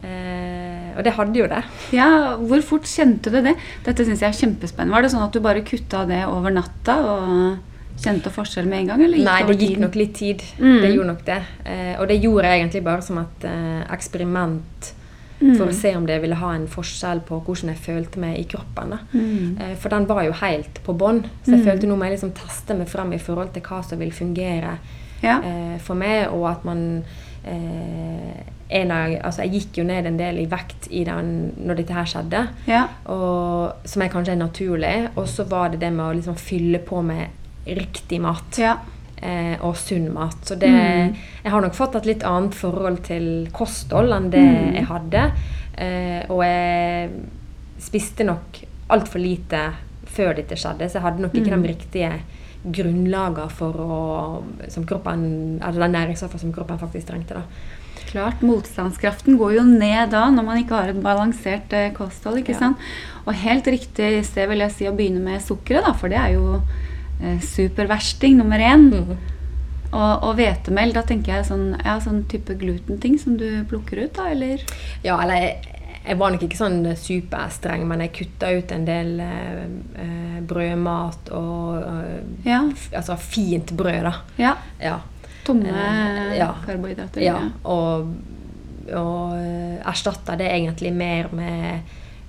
[0.03, 1.63] Eh, og det hadde jo det.
[1.97, 3.57] Ja, Hvor fort kjente du det?
[3.87, 4.95] Dette syns jeg er kjempespennende.
[4.95, 8.93] Var det sånn at du bare kutta det over natta og kjente forskjell med en
[8.93, 9.05] gang?
[9.17, 10.45] Nei, det gikk nok litt tid.
[10.61, 10.79] Mm.
[10.85, 11.41] Det gjorde nok det.
[11.65, 14.93] Eh, og det gjorde jeg egentlig bare som et eh, eksperiment
[15.41, 15.57] Mm.
[15.59, 18.45] for å se om det ville ha en forskjell på hvordan jeg følte meg i
[18.45, 18.91] kroppen.
[18.91, 18.99] da.
[19.13, 19.59] Mm.
[19.61, 21.67] Eh, for den var jo helt på bånn, så jeg Mm.
[21.67, 24.79] følte nå må jeg liksom teste meg frem i forhold til hva som vil fungere
[25.23, 25.41] Ja.
[25.43, 27.05] eh, for meg, og at man
[27.45, 31.77] eh, en av, altså Jeg gikk jo ned en del i vekt i den når
[31.77, 32.87] dette her skjedde, Ja.
[33.07, 35.11] og, som er kanskje er naturlig.
[35.17, 37.29] Og så var det det med å liksom fylle på med
[37.67, 38.59] riktig mat.
[38.59, 38.77] Ja.
[39.23, 40.37] Eh, og sunn mat.
[40.45, 41.15] Så det, Mm.
[41.43, 44.75] jeg har nok fått et litt annet forhold til kosthold enn det Mm.
[44.75, 45.33] jeg hadde.
[45.79, 47.11] Eh, og jeg
[47.79, 49.73] spiste nok altfor lite
[50.05, 51.63] før dette skjedde, så jeg hadde nok ikke Mm.
[51.63, 52.13] de riktige
[52.71, 57.35] grunnlagene for å som kroppen, eller den næringsstoffet som kroppen faktisk trengte.
[57.35, 57.43] da.
[58.07, 62.39] Klart, Motstandskraften går jo ned da når man ikke har et balansert eh, kosthold.
[62.39, 62.59] ikke Ja.
[62.59, 62.77] sant?
[63.27, 66.33] Og helt riktig sted vil jeg si å begynne med sukkeret, da, for det er
[66.35, 66.61] jo
[67.43, 68.89] superversting nummer én.
[68.93, 69.17] Mm.
[69.97, 74.13] Og, og hvetemel, da tenker jeg sånn, ja, sånn type glutenting som du plukker ut,
[74.19, 74.61] da, eller?
[75.07, 75.73] Ja, eller jeg,
[76.07, 79.63] jeg var nok ikke sånn superstreng, men jeg kutta ut en del eh,
[80.03, 82.61] eh, brødmat og eh, Ja.
[82.75, 84.15] f altså fint brød, da.
[84.43, 84.57] Ja.
[84.83, 84.99] Ja.
[85.47, 86.51] Tomme Eh, ja.
[86.67, 87.23] karbohydrater.
[87.23, 87.39] ja.
[87.65, 88.11] Og,
[88.93, 91.81] og eh, erstatta det egentlig mer med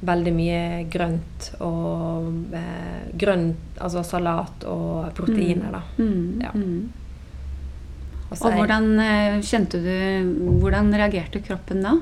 [0.05, 0.61] veldig mye
[0.93, 5.81] grønt og eh, grønt, altså salat og proteiner, da.
[5.97, 6.51] Mm, Ja.
[6.53, 6.89] mm.
[8.27, 11.93] Og Og hvordan eh, kjente du Hvordan reagerte kroppen da?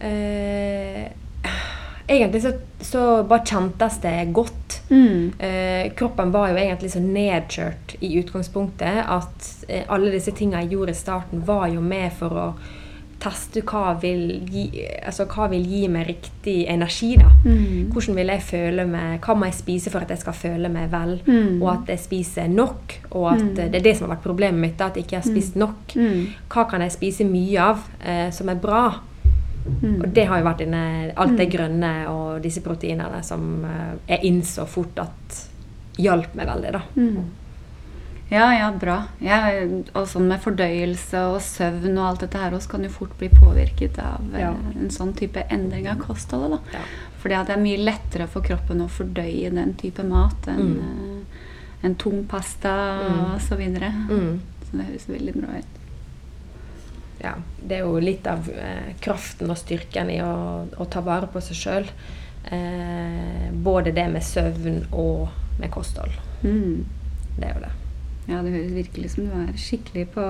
[0.00, 1.06] Eh,
[2.08, 4.80] egentlig så, så bare kjentes det godt.
[4.90, 5.32] Mm.
[5.38, 10.74] Eh, kroppen var jo egentlig så nedkjørt i utgangspunktet at eh, alle disse tingene jeg
[10.76, 12.48] gjorde i starten, var jo med for å
[13.18, 14.64] teste hva vil gi,
[15.02, 17.16] altså hva vil gi meg riktig energi.
[17.18, 17.30] da.
[17.44, 17.88] Mm.
[17.92, 20.90] Hvordan vil jeg føle meg, Hva må jeg spise for at jeg skal føle meg
[20.92, 21.16] vel?
[21.26, 21.62] Mm.
[21.62, 22.94] Og at jeg spiser nok.
[23.10, 23.54] Og at Mm.
[23.56, 24.76] det er det som har vært problemet mitt.
[24.78, 25.94] da, At jeg ikke har spist nok.
[25.96, 26.26] Mm.
[26.48, 28.94] Hva kan jeg spise mye av eh, som er bra?
[29.82, 30.00] Mm.
[30.02, 34.24] Og det har jo vært inne alt det grønne og disse proteinene som eh, jeg
[34.32, 35.48] innså fort at
[35.98, 36.82] hjalp meg veldig, da.
[38.28, 38.34] Mm.
[38.36, 38.96] Ja, ja, bra.
[39.24, 39.38] Ja,
[39.94, 43.28] og sånn med fordøyelse og søvn og alt dette her også kan jo fort bli
[43.32, 44.50] påvirket av eh, Ja.
[44.52, 46.60] en sånn type endring av kostholdet.
[46.72, 46.78] da.
[46.78, 46.84] Ja.
[47.22, 50.78] Fordi det er mye lettere for kroppen å fordøye den type mat enn Mm.
[50.80, 52.68] eh, en tung pasta
[53.08, 53.34] Mm.
[53.34, 53.90] og så videre.
[54.10, 54.40] Mm.
[54.70, 55.64] Så det høres veldig bra ut.
[57.24, 57.34] ja.
[57.66, 61.40] Det er jo litt av eh, kraften og styrken i å, å ta vare på
[61.40, 61.88] seg sjøl.
[62.52, 66.12] Eh, både det med søvn og med kosthold.
[66.44, 66.84] Mm.
[67.38, 67.72] Det er jo det.
[68.28, 70.24] Ja, det høres virkelig som du er skikkelig på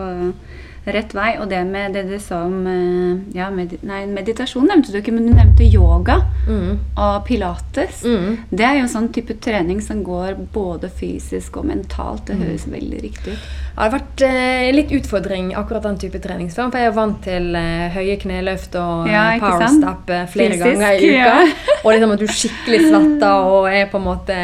[0.87, 1.37] rett vei.
[1.41, 5.13] Og det med det du sa om eh, ja, med, nei, meditasjon nevnte du ikke,
[5.13, 6.79] men du nevnte yoga Mm.
[6.97, 8.03] og pilates.
[8.05, 8.39] Mm.
[8.51, 12.25] Det er jo en sånn type trening som går både fysisk og mentalt.
[12.27, 12.43] Det Mm.
[12.47, 13.39] høres veldig riktig ut.
[13.79, 16.71] Det har vært eh, litt utfordring akkurat den type treningsform.
[16.73, 19.85] For jeg er vant til eh, høye kneløft og Ja, eh, ikke power sant?
[19.85, 21.13] step eh, flere Fysisk, ganger i uka.
[21.13, 21.75] ja.
[21.85, 24.39] og liksom at du skikkelig svetter og er på en måte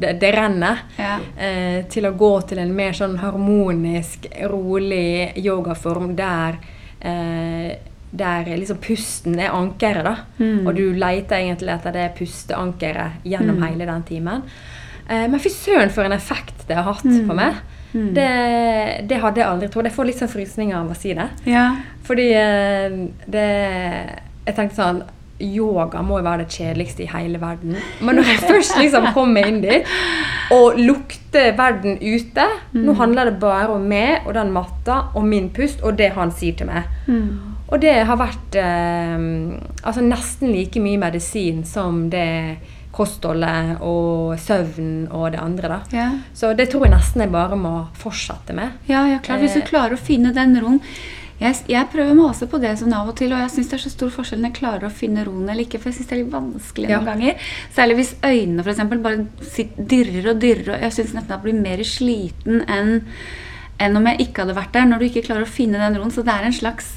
[0.00, 0.78] Det, det renner.
[0.98, 1.18] Ja.
[1.36, 6.58] Eh, til å gå til en mer sånn harmonisk, rolig yogaform der
[7.00, 7.76] eh,
[8.12, 10.16] der liksom pusten er ankeret, da.
[10.38, 10.66] Mm.
[10.66, 13.62] Og du leter egentlig etter det pusteankeret gjennom Mm.
[13.68, 14.42] hele den timen.
[15.08, 17.28] Eh, men fy søren for en effekt det har hatt Mm.
[17.28, 17.54] på meg.
[17.94, 18.14] Mm.
[18.14, 19.84] Det, det hadde jeg aldri trodd.
[19.84, 21.28] Jeg får litt sånn frysninger av å si det.
[21.46, 21.76] Ja.
[22.02, 22.90] Fordi eh,
[23.26, 23.46] det
[24.46, 25.02] Jeg tenkte sånn
[25.40, 27.76] Yoga må jo være det kjedeligste i hele verden.
[28.00, 29.86] Men når jeg først liksom kommer inn dit
[30.52, 35.50] og lukter verden ute Nå handler det bare om meg og den matta og min
[35.54, 36.88] pust og det han sier til meg.
[37.06, 37.30] Mm.
[37.70, 39.20] Og det har vært eh,
[39.86, 42.56] altså nesten like mye medisin som det
[42.90, 45.68] kostholdet og søvn og det andre.
[45.68, 45.78] da.
[45.94, 46.08] Ja.
[46.34, 48.72] Så det tror jeg nesten jeg bare må fortsette med.
[48.90, 49.38] Ja, ja, klart.
[49.44, 49.68] Hvis du Eh.
[49.70, 50.80] klarer å finne den roen
[51.40, 53.78] jeg, jeg prøver meg også på det sånn av og til, og jeg syns det
[53.78, 55.80] er så stor forskjell når jeg klarer å finne roen eller ikke.
[55.80, 56.98] For jeg syns det er litt vanskelig Ja.
[57.00, 57.34] noen ganger.
[57.74, 59.26] Særlig hvis øynene for eksempel, bare
[59.88, 60.74] dirrer og dirrer.
[60.76, 63.02] Og jeg syns nesten jeg blir mer sliten enn
[63.80, 64.84] enn om jeg ikke hadde vært der.
[64.84, 66.10] Når du ikke klarer å finne den roen.
[66.12, 66.96] Så det er en slags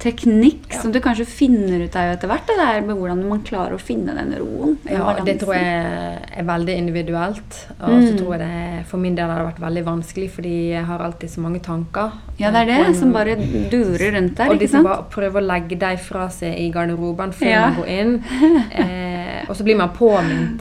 [0.00, 0.80] teknikk Ja.
[0.80, 2.46] som du kanskje finner ut av etter hvert.
[2.46, 4.78] Det der med hvordan man klarer å finne den roen.
[4.88, 7.66] Ja, Ja, det tror jeg er veldig individuelt.
[7.80, 8.18] Og så Mm.
[8.18, 11.28] tror jeg det for min del har det vært veldig vanskelig, fordi jeg har alltid
[11.30, 12.12] så mange tanker.
[12.40, 13.34] Ja, det er det som bare
[13.70, 14.50] durer rundt der.
[14.54, 17.66] Og de som bare prøver å legge dem fra seg i garderoben før Ja.
[17.68, 18.14] man går inn.
[18.80, 20.60] Eh, og så blir man påminnet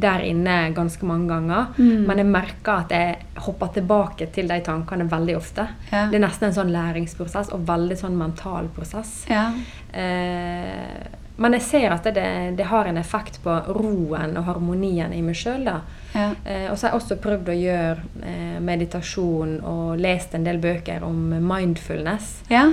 [0.00, 1.66] der inne ganske mange ganger.
[1.78, 2.06] Mm.
[2.06, 5.66] Men jeg merker at jeg hopper tilbake til de tankene veldig ofte.
[5.90, 6.06] Ja.
[6.10, 9.26] Det er nesten en sånn læringsprosess og veldig sånn mental prosess.
[9.30, 9.50] Ja.
[9.92, 11.08] Eh,
[11.40, 12.26] men jeg ser at det,
[12.58, 15.68] det har en effekt på roen og harmonien i meg sjøl.
[16.14, 16.30] Ja.
[16.44, 20.58] Eh, og så har jeg også prøvd å gjøre eh, meditasjon og lest en del
[20.62, 22.64] bøker om mindfulness ja.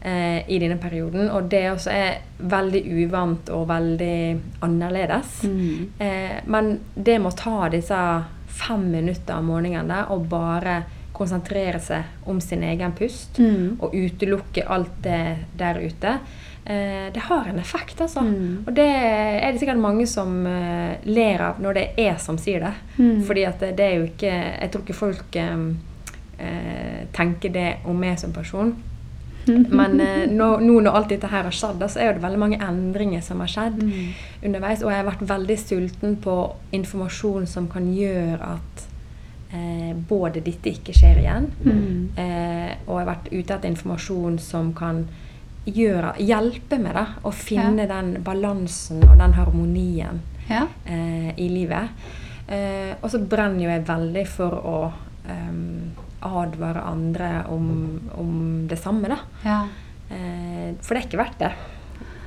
[0.00, 1.30] eh, i denne perioden.
[1.34, 4.18] Og det også er veldig uvant og veldig
[4.62, 5.42] annerledes.
[5.42, 5.90] Mm.
[5.98, 8.00] Eh, men det med å ta disse
[8.54, 10.82] fem minutter om morgenen der og bare
[11.14, 13.76] konsentrere seg om sin egen pust Mm.
[13.80, 16.18] og utelukke alt det der ute,
[17.12, 18.20] det har en effekt, altså.
[18.24, 18.64] Mm.
[18.66, 22.38] Og det er det sikkert mange som eh, ler av når det er jeg som
[22.40, 22.72] sier det.
[22.96, 23.18] Mm.
[23.28, 25.58] Fordi at det, er jo ikke Jeg tror ikke folk eh,
[26.38, 28.74] eh, tenker det om meg som person.
[29.44, 32.60] Men eh, nå, nå når alt dette her har skjedd, så er det veldig mange
[32.64, 34.14] endringer som har skjedd Mm.
[34.48, 34.82] underveis.
[34.82, 36.38] Og jeg har vært veldig sulten på
[36.72, 38.86] informasjon som kan gjøre at
[39.52, 42.08] eh, både dette ikke skjer igjen, Mm.
[42.16, 45.04] eh, og jeg har vært ute etter informasjon som kan
[45.66, 50.66] gjøre, hjelpe med det, å finne den balansen og den harmonien Ja.
[50.84, 51.88] eh, i livet.
[52.48, 54.92] Eh, og så brenner jo jeg veldig for å
[55.26, 55.54] eh,
[56.24, 57.70] advare andre om,
[58.20, 59.18] om det samme, da.
[59.44, 59.62] ja.
[60.10, 61.52] Eh, for det er ikke verdt det.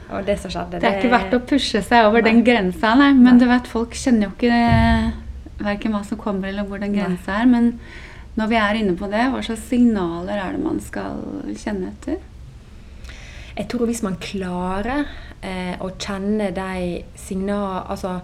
[0.08, 2.46] Og det som skjedde Det er ikke verdt å pushe seg over den Nei.
[2.48, 3.12] grensa, nei.
[3.14, 3.40] Men Nei.
[3.44, 7.46] du vet, folk kjenner jo ikke verken hva som kommer eller hvor den grensa er.
[7.52, 7.74] Men
[8.40, 11.22] når vi er inne på det, hva slags signaler er det man skal
[11.60, 12.18] kjenne etter?
[13.58, 15.06] Jeg tror hvis man klarer
[15.42, 18.20] eh, å kjenne de signalene Altså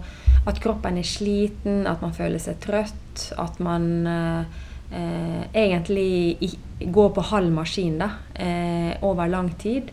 [0.46, 4.58] at kroppen er sliten, at man føler seg trøtt, at man eh,
[4.92, 6.50] eh, egentlig i,
[6.92, 9.88] går på halv maskin da, eh, over lang tid.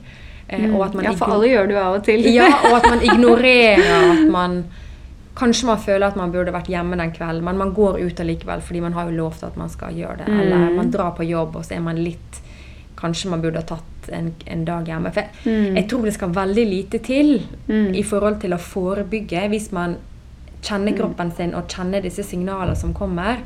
[0.49, 0.75] Eh, Mm.
[1.06, 2.25] ja, for alle gjør det jo av og til.
[2.36, 4.63] Ja, og at man ignorerer at man
[5.41, 8.60] Kanskje man føler at man burde vært hjemme den kvelden, men man går ut allikevel
[8.62, 10.27] fordi man har jo lovt at man skal gjøre det.
[10.27, 10.39] Mm.
[10.41, 12.41] Eller man drar på jobb, og så er man litt
[12.99, 15.12] Kanskje man burde ha tatt en, en dag hjemme.
[15.14, 15.76] For Mm.
[15.76, 17.94] jeg tror det skal veldig lite til Mm.
[17.96, 19.98] i forhold til å forebygge hvis man
[20.62, 20.98] kjenner Mm.
[20.98, 23.38] kroppen sin og kjenner disse signalene som kommer,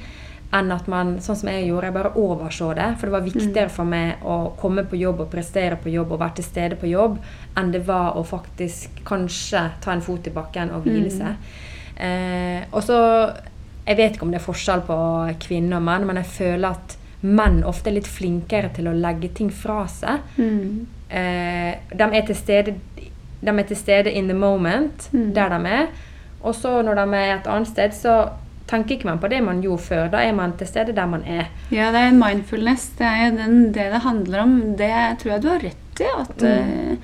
[0.53, 2.97] enn at man, sånn som jeg gjorde, jeg bare overså det.
[2.97, 3.31] For det var Mm.
[3.33, 6.75] viktigere for meg å komme på jobb og prestere på jobb og være til stede
[6.75, 7.17] på jobb,
[7.57, 11.17] enn det var å faktisk kanskje ta en fot i bakken og hvile Mm.
[11.17, 11.35] seg.
[11.97, 13.33] Eh, og så
[13.87, 16.97] Jeg vet ikke om det er forskjell på kvinner og menn, men jeg føler at
[17.25, 20.19] menn ofte er litt flinkere til å legge ting fra seg.
[20.37, 20.85] Mm.
[21.09, 22.73] Eh, de, er til stede,
[23.41, 25.33] de er til stede in the moment, Mm.
[25.33, 25.87] der de er.
[26.43, 28.29] Og så når de er et annet sted, så
[28.67, 30.07] tenker ikke man på det man gjorde før.
[30.11, 31.47] Da er man til stede der man er.
[31.71, 32.89] Ja, det er mindfulness.
[32.97, 34.75] Det er den, det det handler om.
[34.77, 36.09] Det tror jeg du har rett i.
[36.19, 36.47] At Mm.
[36.47, 36.97] eh,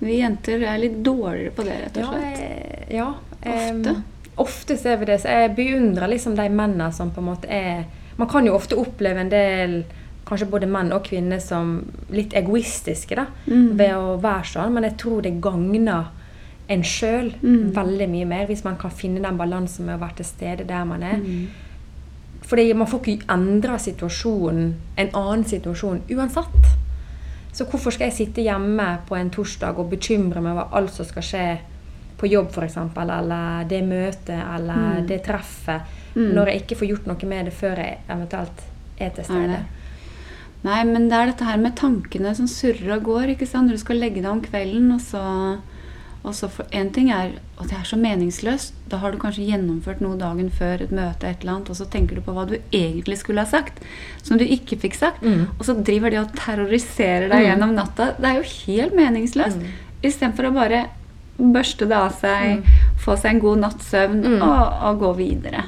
[0.00, 2.38] vi jenter er litt dårligere på det, rett og Ja, slett.
[2.38, 3.14] jeg- ja
[3.46, 3.90] Ofte.
[3.90, 4.04] Um,
[4.38, 5.20] ofte ser vi det.
[5.20, 7.84] Så jeg beundrer liksom de mennene som på en måte er
[8.18, 9.84] Man kan jo ofte oppleve en del
[10.24, 13.76] Kanskje både menn og kvinner som litt egoistiske da, Mm.
[13.76, 16.06] ved å være sånn, men jeg tror det gagner
[16.68, 17.72] en sjøl Mm.
[17.74, 20.84] veldig mye mer hvis man kan finne den balansen med å være til stede der
[20.84, 21.16] man er.
[21.18, 21.48] Mm.
[22.42, 26.66] Fordi man får ikke endra situasjonen, en annen situasjon, uansett.
[27.52, 31.04] Så hvorfor skal jeg sitte hjemme på en torsdag og bekymre meg over alt som
[31.04, 31.58] skal skje
[32.18, 35.06] på jobb, f.eks., eller det møtet, eller Mm.
[35.06, 35.82] det treffet,
[36.14, 36.30] Mm.
[36.34, 38.60] når jeg ikke får gjort noe med det før jeg eventuelt
[39.00, 39.64] er til stede?
[40.64, 43.32] Nei, men det er dette her med tankene som surrer og går.
[43.34, 43.66] ikke sant?
[43.68, 45.20] Når du skal legge deg om kvelden, og så,
[46.24, 48.72] og så for, En ting er at det er så meningsløst.
[48.88, 51.84] Da har du kanskje gjennomført noe dagen før et møte, et eller annet, og så
[51.90, 53.82] tenker du på hva du egentlig skulle ha sagt,
[54.22, 55.20] som du ikke fikk sagt.
[55.22, 55.48] Mm.
[55.58, 57.48] Og så driver de og terroriserer deg Mm.
[57.50, 58.14] gjennom natta.
[58.16, 59.58] Det er jo helt meningsløst.
[59.60, 59.68] Mm.
[60.02, 60.86] Istedenfor å bare
[61.38, 62.62] børste det av seg, Mm.
[62.98, 64.42] få seg en god natts søvn Mm.
[64.42, 65.64] og, og gå videre.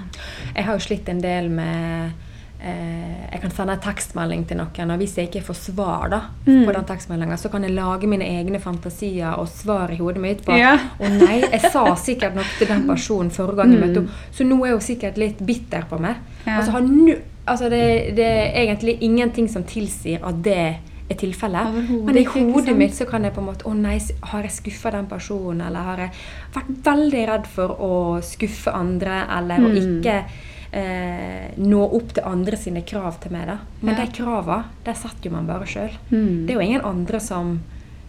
[0.54, 2.12] Jeg har jo slitt en del med
[2.58, 6.20] eh, Jeg kan sende en tekstmelding til noen, og hvis jeg ikke får svar da,
[6.46, 6.64] Mm.
[6.66, 10.42] på den tekstmeldinga, så kan jeg lage mine egne fantasier og svar i hodet mitt
[10.44, 10.78] på Ja.
[11.00, 13.86] Å nei, jeg sa sikkert noe til den personen forrige gang jeg Mm.
[13.88, 16.16] møtte henne, så nå er hun sikkert litt bitter på meg.
[16.46, 16.56] Ja.
[16.58, 17.14] Altså, har nu,
[17.46, 20.76] altså det, det er egentlig ingenting som tilsier at det
[21.08, 21.74] er tilfellet.
[22.04, 24.90] Men i hodet mitt så kan jeg på en måte Å nei, har jeg skuffa
[24.90, 25.60] den personen?
[25.68, 26.10] Eller har jeg
[26.54, 27.92] vært veldig redd for å
[28.22, 29.76] skuffe andre, eller å Mm.
[30.02, 30.24] ikke
[30.72, 33.46] eh, nå opp til andre sine krav til meg?
[33.46, 33.58] da.
[33.82, 34.04] Men Ja.
[34.04, 35.90] de krava, de setter jo man bare sjøl.
[36.10, 36.46] Mm.
[36.46, 37.60] Det er jo ingen andre som,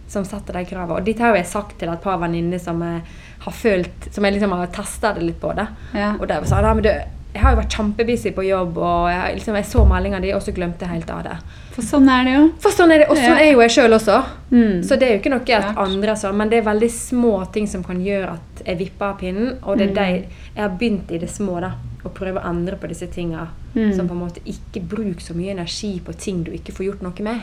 [0.07, 0.95] som setter de krava.
[0.97, 3.01] Og dette har jeg sagt til et par venninner som jeg
[3.39, 5.53] har følt Som jeg liksom har testa det litt på.
[5.55, 5.67] det.
[5.93, 6.13] Ja.
[6.19, 6.89] Og de sa ja, men du,
[7.37, 10.41] jeg har jo vært kjempebusy på jobb, og jeg, liksom, jeg så meldinga di, og
[10.41, 11.35] så glemte jeg helt av det.
[11.77, 12.45] For sånn er det jo.
[12.63, 13.43] For sånn er det, og sånn Ja.
[13.45, 14.15] er jo jeg sjøl også.
[14.51, 14.79] Mm.
[14.83, 17.67] Så det er jo ikke noe at andre sånn, men det er veldig små ting
[17.69, 19.57] som kan gjøre at jeg vipper av pinnen.
[19.63, 19.95] Og det er Mm.
[19.95, 21.71] de, jeg har begynt i det små, da.
[22.03, 23.47] Å prøve å endre på disse tinga.
[23.75, 23.93] Mm.
[23.95, 27.01] Som på en måte ikke bruk så mye energi på ting du ikke får gjort
[27.03, 27.41] noe med.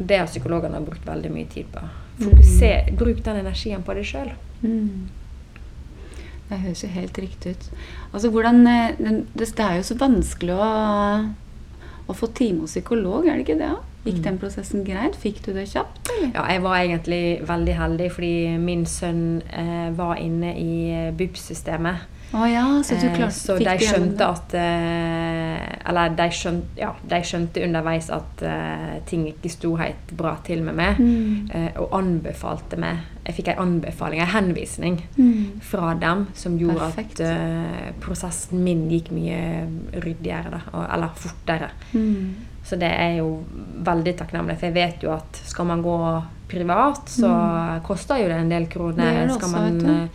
[0.00, 1.80] Det har psykologene brukt veldig mye tid på.
[2.20, 4.32] Fokuser, Bruk den energien på deg sjøl.
[4.64, 5.06] Mm.
[6.48, 7.64] Det høres jo helt riktig ut.
[8.12, 10.70] Altså, hvordan, eh, det, det er jo så vanskelig å,
[12.06, 13.72] å få time hos psykolog, er det ikke det?
[14.06, 14.22] Gikk Mm.
[14.22, 15.16] den prosessen greit?
[15.18, 16.06] Fikk du det kjapt?
[16.14, 16.30] Eller?
[16.34, 22.04] Ja, jeg var egentlig veldig heldig fordi min sønn eh, var inne i BUP-systemet.
[22.36, 26.90] Å ja, så du Eh, så fikk de skjønte at eh, Eller de skjønte, ja,
[27.08, 30.98] de skjønte underveis at eh, ting ikke sto helt bra til med meg.
[31.00, 31.48] Mm.
[31.54, 35.60] eh, og anbefalte meg Jeg fikk en anbefaling, en henvisning Mm.
[35.64, 37.20] fra dem som gjorde Perfekt.
[37.20, 39.40] at eh, prosessen min gikk mye
[39.96, 41.70] ryddigere, da, og, eller fortere.
[41.94, 42.34] Mm.
[42.66, 43.44] Så det er jo
[43.86, 45.96] veldig takknemlig, for jeg vet jo at skal man gå
[46.50, 47.30] privat, så
[47.86, 49.22] koster jo det en del kroner.
[49.22, 50.08] Det det skal man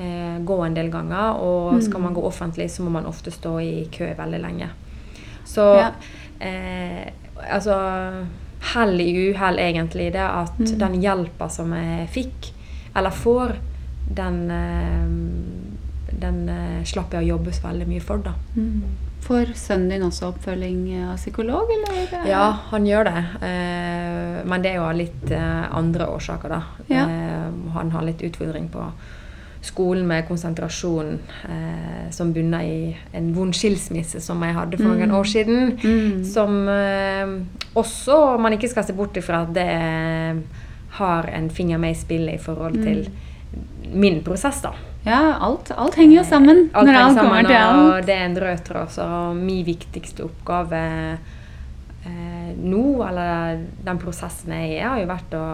[0.00, 1.82] eh, gå en del ganger, og Mm.
[1.82, 4.68] skal man gå offentlig, så må man ofte stå i kø veldig lenge.
[5.44, 5.90] Så Ja.
[6.40, 7.10] eh,
[7.52, 8.26] altså
[8.74, 10.78] Hell i uhell, egentlig, det at Mm.
[10.78, 12.52] den hjelpa som jeg fikk,
[12.94, 13.56] eller får,
[14.14, 18.32] den, eh, den eh, slapp jeg å jobbe så veldig mye for, da.
[18.56, 18.82] Mm.
[19.22, 22.26] Får sønnen din også oppfølging av psykolog, eller?
[22.28, 23.24] Ja, han gjør det.
[23.42, 25.30] Eh, men det er jo av litt
[25.72, 26.62] andre årsaker, da.
[26.88, 27.06] Ja.
[27.74, 28.92] Han har litt utfordring på
[29.62, 34.98] skolen med konsentrasjon, eh, som bunner i en vond skilsmisse som jeg hadde for Mm.
[34.98, 35.78] noen år siden.
[35.82, 36.24] Mm.
[36.24, 37.26] Som eh,
[37.76, 40.34] også man ikke skal se bort ifra at det eh,
[40.96, 42.82] har en finger med i spillet i forhold Mm.
[42.84, 43.10] til
[43.92, 44.72] min prosess, da.
[45.04, 46.70] Ja, alt, alt henger jo sammen.
[46.74, 47.94] Alt når alt sammen, kommer til alt.
[48.00, 48.88] og det er en rød tråd.
[48.90, 51.18] Så min viktigste oppgave
[52.06, 55.44] eh, nå, eller den prosessen jeg er i, har jo vært å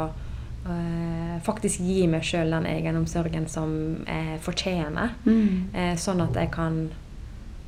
[0.73, 3.71] eh, faktisk gi meg sjøl den egenomsorgen som
[4.07, 5.13] jeg fortjener.
[5.27, 5.69] Mm.
[5.75, 6.81] Uh, sånn at jeg kan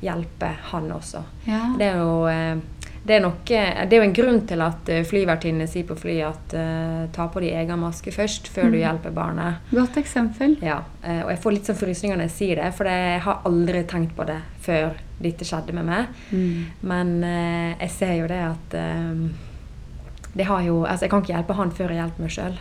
[0.01, 1.23] hjelpe han også.
[1.47, 1.65] Ja.
[1.77, 5.01] Det er jo uh, det er, nok, det er jo en grunn til at uh,
[5.07, 8.81] flyvertinnene sier på flyet at ta på deg egen maske først, før du Mm.
[8.83, 9.69] hjelper barnet.
[9.71, 10.57] Godt eksempel.
[10.61, 13.83] Ja, og jeg får litt sånn frysninger når jeg sier det, for jeg har aldri
[13.87, 16.11] tenkt på det før dette skjedde med meg.
[16.31, 16.65] Mm.
[16.81, 17.15] Men
[17.79, 18.75] jeg ser jo det at
[20.35, 22.59] det har jo Altså, jeg kan ikke hjelpe han før jeg hjelper meg sjøl.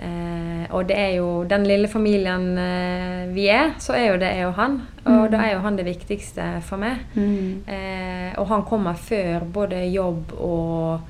[0.00, 4.30] Eh, og det er jo den lille familien eh, vi er, så er jo det
[4.36, 4.78] jeg og han.
[5.04, 5.30] Og Mm.
[5.30, 6.96] da er jo han det viktigste for meg.
[7.14, 7.62] Mm.
[7.68, 11.00] Eh, og han kommer før både jobb og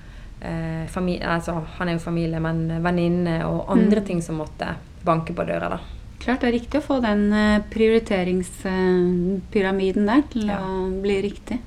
[0.42, 4.04] eh, familie Altså, han er jo familie, men venninne og andre Mm.
[4.06, 4.74] ting som måtte
[5.04, 5.78] banke på døra, da.
[6.20, 10.58] Klart det er riktig å få den eh, prioriteringspyramiden der til Ja.
[10.58, 11.58] å bli riktig.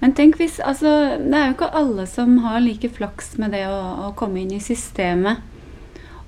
[0.00, 3.66] Men tenk hvis Altså, det er jo ikke alle som har like flaks med det
[3.66, 5.36] å, å komme inn i systemet.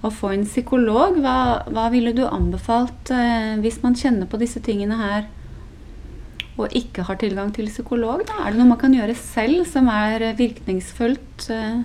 [0.02, 4.58] Å få en psykolog, hva, hva ville du anbefalt eh, hvis man kjenner på disse
[4.64, 5.28] tingene her
[6.58, 8.24] og ikke har tilgang til psykolog?
[8.28, 8.42] Da?
[8.42, 11.78] Er det noe man kan gjøre selv som er virkningsfullt eh,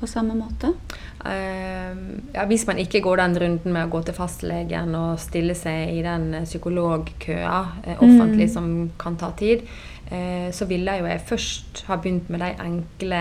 [0.00, 0.72] på samme måte?
[1.20, 5.52] Uh, ja, hvis man ikke går den runden med å gå til fastlegen og stille
[5.58, 8.54] seg i den eh, psykologkøa eh, offentlig Mm.
[8.54, 9.66] som kan ta tid,
[10.08, 13.20] eh, så ville jo jeg først ha begynt med de enkle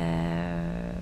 [0.00, 0.96] eh,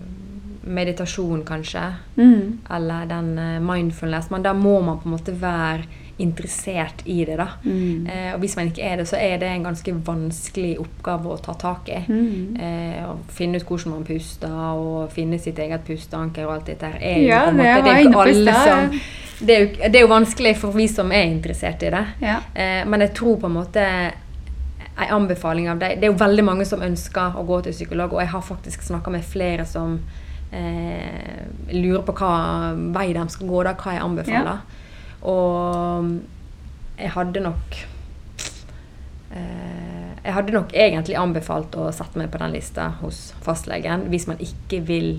[0.68, 1.84] meditasjon, kanskje.
[2.16, 2.58] Mm.
[2.76, 4.30] Eller den eh, mindfulness.
[4.30, 5.86] Men da må man på en måte være
[6.18, 7.46] interessert i det, da.
[7.62, 8.06] Mm.
[8.06, 11.38] Eh, og hvis man ikke er det, så er det en ganske vanskelig oppgave å
[11.42, 12.00] ta tak i.
[12.08, 12.58] Mm.
[12.58, 16.90] Eh, å finne ut hvordan man puster, og finne sitt eget pusteanker og alt dette
[16.90, 16.98] her.
[16.98, 19.00] Er Ja, det måte, det, er jo alle som
[19.38, 22.06] det er, jo, det er jo vanskelig for vi som er interessert i det.
[22.24, 22.40] Ja.
[22.54, 23.84] Eh, men jeg tror på en måte
[24.98, 28.16] en anbefaling av det Det er jo veldig mange som ønsker å gå til psykolog,
[28.16, 30.00] og jeg har faktisk snakka med flere som
[30.52, 34.58] eh, lurer på hva vei de skal gå, da, hva jeg anbefaler.
[35.28, 36.12] Og
[36.98, 37.76] jeg hadde nok
[39.32, 44.26] eh, Jeg hadde nok egentlig anbefalt å sette meg på den lista hos fastlegen hvis
[44.30, 45.10] man ikke vil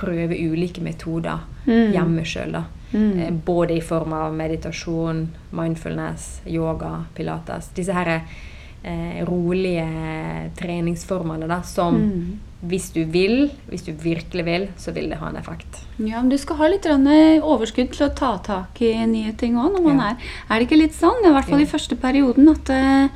[0.00, 1.90] prøve ulike metoder Mm.
[1.92, 2.54] hjemme sjøl.
[2.92, 3.18] Mm.
[3.20, 7.68] Eh, Både i form av meditasjon, mindfulness, yoga, pilates.
[7.76, 8.22] Disse her
[8.84, 9.86] eh, rolige
[10.56, 12.38] treningsformene da, som Mm.
[12.68, 15.80] hvis du vil, hvis du virkelig vil, så vil det ha en effekt.
[15.98, 19.56] Ja, men du skal ha litt eh, overskudd til å ta tak i nye ting
[19.56, 19.78] òg.
[19.86, 20.10] Ja.
[20.10, 20.16] Er,
[20.50, 23.08] er det ikke litt sånn, i hvert fall i første perioden, at eh,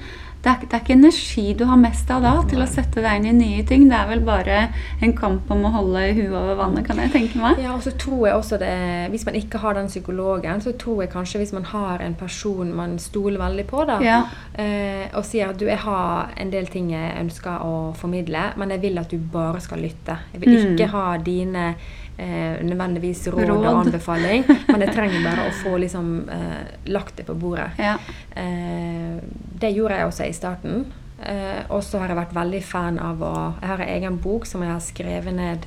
[0.45, 3.17] det, er, det er ikke energi du har mest av da til å sette deg
[3.17, 3.87] inn i nye ting.
[3.89, 4.59] Det er vel bare
[5.03, 7.63] en kamp om å holde huet over vannet, kan jeg tenke meg.
[7.65, 8.75] Ja, og så tror jeg også det
[9.15, 12.75] Hvis man ikke har den psykologen, så tror jeg kanskje hvis man har en person
[12.77, 14.21] man stoler veldig på, da, Ja.
[14.59, 18.71] eh, og sier at du, jeg har en del ting jeg ønsker å formidle, men
[18.71, 20.19] jeg vil at du bare skal lytte.
[20.35, 20.77] Jeg vil Mm.
[20.77, 21.75] ikke ha dine
[22.19, 23.67] eh, nødvendigvis råd, Råd.
[23.67, 27.71] og anbefaling, men jeg trenger bare å få liksom eh, lagt det på bordet.
[27.79, 27.97] Ja.
[28.37, 29.19] Eh,
[29.61, 30.85] det gjorde jeg også i starten.
[31.25, 34.45] Eh, og så har jeg vært veldig fan av å Jeg har en egen bok
[34.47, 35.67] som jeg har skrevet ned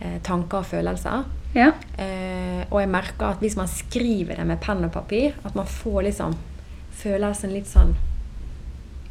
[0.00, 1.24] eh, tanker og følelser.
[1.54, 1.72] ja.
[1.98, 5.66] Eh, og jeg merker at hvis man skriver det med penn og papir, at man
[5.66, 6.34] får liksom
[7.02, 7.94] følelsen litt sånn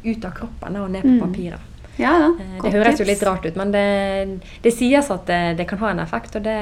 [0.04, 1.20] ut av kroppen og ned på Mm.
[1.20, 1.60] papiret.
[1.98, 2.30] Ja da.
[2.40, 5.78] Eh, det høres jo litt rart ut, men det, det sies at det, det kan
[5.78, 6.58] ha en effekt, og det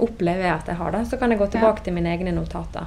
[0.00, 1.04] opplever jeg at jeg har det.
[1.10, 2.86] Så kan jeg gå tilbake til mine egne notater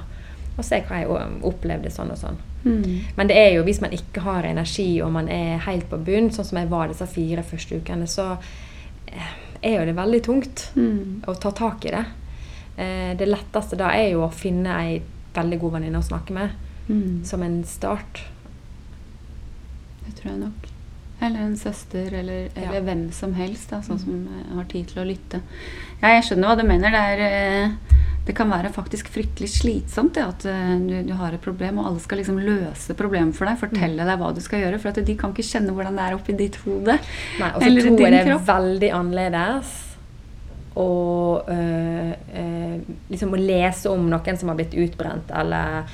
[0.56, 1.08] og se hva jeg
[1.42, 2.36] opplevde sånn og sånn.
[2.64, 3.00] Mm.
[3.16, 6.30] Men det er jo hvis man ikke har energi og man er helt på bunn,
[6.30, 8.36] sånn som jeg var disse fire første ukene, så
[9.10, 9.32] eh,
[9.62, 11.22] er jo det veldig tungt Mm.
[11.26, 12.04] å ta tak i det.
[12.76, 15.02] Eh, det letteste da er jo å finne ei
[15.34, 16.50] veldig god venninne å snakke med,
[16.88, 17.24] Mm.
[17.24, 18.22] som en start.
[20.06, 20.68] Det tror jeg nok.
[21.24, 22.80] Eller en søster, eller, eller Ja.
[22.84, 25.40] hvem som helst da, sånn som eh, har tid til å lytte.
[26.02, 26.92] Ja, jeg skjønner hva du mener.
[26.94, 31.32] Det, er, eh, det kan være faktisk fryktelig slitsomt det at eh, du, du har
[31.36, 34.66] et problem, og alle skal liksom løse problemet for deg, fortelle deg hva du skal
[34.66, 36.98] gjøre, for de kan ikke kjenne hvordan det er oppi ditt hode.
[37.40, 39.74] Nei, og så Eller tror jeg det er veldig annerledes
[40.74, 40.88] å
[41.46, 45.86] øh, øh, liksom å lese om noen som har blitt utbrent eller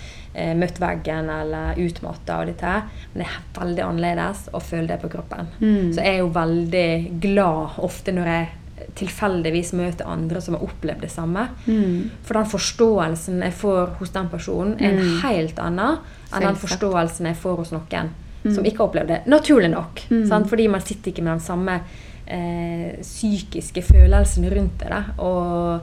[0.54, 2.82] møtt veggen eller utmatta og dette her.
[3.14, 5.48] Men det er veldig annerledes å føle det på kroppen.
[5.60, 5.92] Mm.
[5.92, 8.48] Så jeg er jo veldig glad ofte når jeg
[8.96, 11.48] tilfeldigvis møter andre som har opplevd det samme.
[11.66, 12.10] Mm.
[12.26, 15.20] For den forståelsen jeg får hos den personen, er en Mm.
[15.22, 15.98] helt annen
[16.32, 18.10] enn den forståelsen jeg får hos noen
[18.42, 18.54] Mm.
[18.54, 19.26] som ikke har opplevd det.
[19.26, 20.00] Naturlig nok.
[20.10, 20.46] Mm.
[20.48, 21.80] Fordi man sitter ikke med den samme
[22.26, 25.04] eh, psykiske følelsen rundt det.
[25.18, 25.80] Og eh,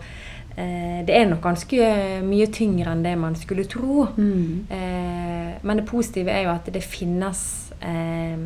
[0.57, 1.89] det er nok ganske
[2.25, 4.07] mye tyngre enn det man skulle tro.
[4.17, 4.65] Mm.
[4.73, 8.37] Eh, men det positive er jo at det finnes eh,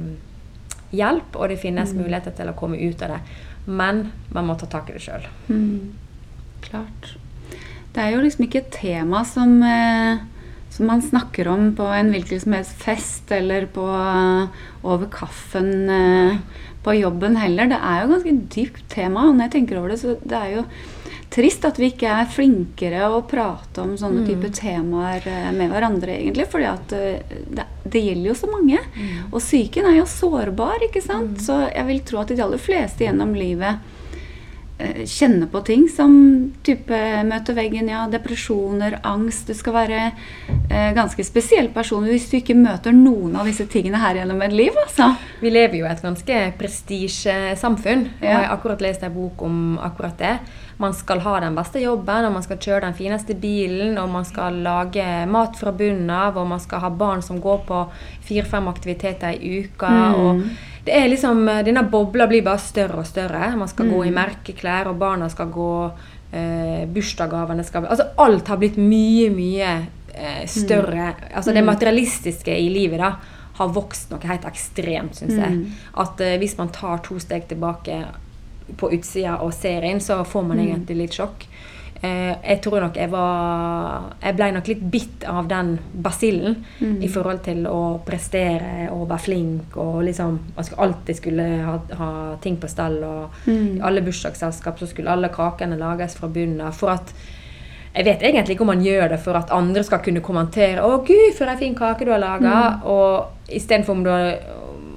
[0.92, 2.02] hjelp, og det finnes Mm.
[2.04, 3.22] muligheter til å komme ut av det.
[3.68, 5.24] Men man må ta tak i det sjøl.
[5.48, 5.94] Mm.
[6.62, 7.16] Klart.
[7.94, 10.18] Det er jo liksom ikke et tema som, eh,
[10.70, 13.86] som man snakker om på en hvilken som helst fest eller på,
[14.84, 16.38] over kaffen eh,
[16.84, 17.68] på jobben heller.
[17.70, 19.28] Det er jo ganske dypt tema.
[19.30, 20.64] og Når jeg tenker over det, så det er jo
[21.32, 24.28] trist at vi ikke er flinkere å prate om sånne Mm.
[24.28, 26.48] type temaer eh, med hverandre, egentlig.
[26.52, 28.80] fordi at eh, det, det gjelder jo så mange.
[29.32, 31.40] Og psyken er jo sårbar, ikke sant?
[31.40, 33.80] Så jeg vil tro at de aller fleste gjennom livet
[34.82, 36.14] eh, kjenner på ting som
[36.66, 39.48] type møte veggen, ja, depresjoner, angst.
[39.48, 44.02] Du skal være eh, ganske spesiell person hvis du ikke møter noen av disse tingene
[44.02, 45.12] her gjennom et liv, altså.
[45.42, 48.08] Vi lever jo i et ganske prestisjesamfunn.
[48.22, 48.28] Ja.
[48.28, 50.36] jeg har akkurat lest en bok om akkurat det.
[50.82, 54.26] Man skal ha den beste jobben, og man skal kjøre den fineste bilen, og man
[54.26, 57.84] skal lage mat fra bunnen av, og man skal ha barn som går på
[58.26, 59.92] fire-fem aktiviteter i uka.
[59.92, 60.22] Mm.
[60.26, 63.56] og det er liksom, Denne bobla blir bare større og større.
[63.58, 64.16] Man skal gå i Mm.
[64.16, 65.92] merkeklær, og barna skal gå
[66.34, 71.14] eh, Bursdagsgavene skal Altså alt har blitt mye, mye eh, større.
[71.36, 71.66] Altså det Mm.
[71.74, 73.16] materialistiske i livet da
[73.54, 75.52] har vokst noe helt ekstremt, syns jeg.
[75.52, 75.72] Mm.
[75.98, 78.06] At eh, hvis man tar to steg tilbake
[78.78, 80.68] på utsida og ser inn, så får man Mm.
[80.72, 81.46] egentlig litt sjokk.
[82.04, 87.02] Eh, jeg tror nok jeg var Jeg ble nok litt bitt av den basillen Mm.
[87.04, 92.36] i forhold til å prestere og være flink og liksom skulle alltid skulle ha, ha
[92.42, 93.78] ting på stell, og Mm.
[93.78, 96.74] i alle bursdagsselskap så skulle alle kakene lages fra bunnen av.
[96.74, 97.14] For at
[97.96, 101.06] jeg vet egentlig ikke om man gjør det for at andre skal kunne kommentere 'Å,
[101.06, 104.40] gud, for ei fin kake du har laga', og istedenfor om du har,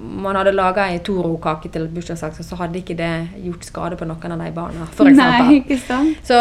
[0.05, 3.13] man hadde laga ei Toro-kake til et bursdagslag, så hadde ikke det
[3.45, 5.49] gjort skade på noen av de barna, for eksempel.
[5.49, 6.21] Nei, ikke sant?
[6.27, 6.39] Så,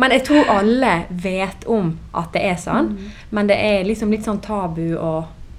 [0.00, 2.94] men jeg tror alle vet om at det er sånn.
[2.96, 3.12] Mm.
[3.36, 5.12] Men det er liksom litt sånn tabu å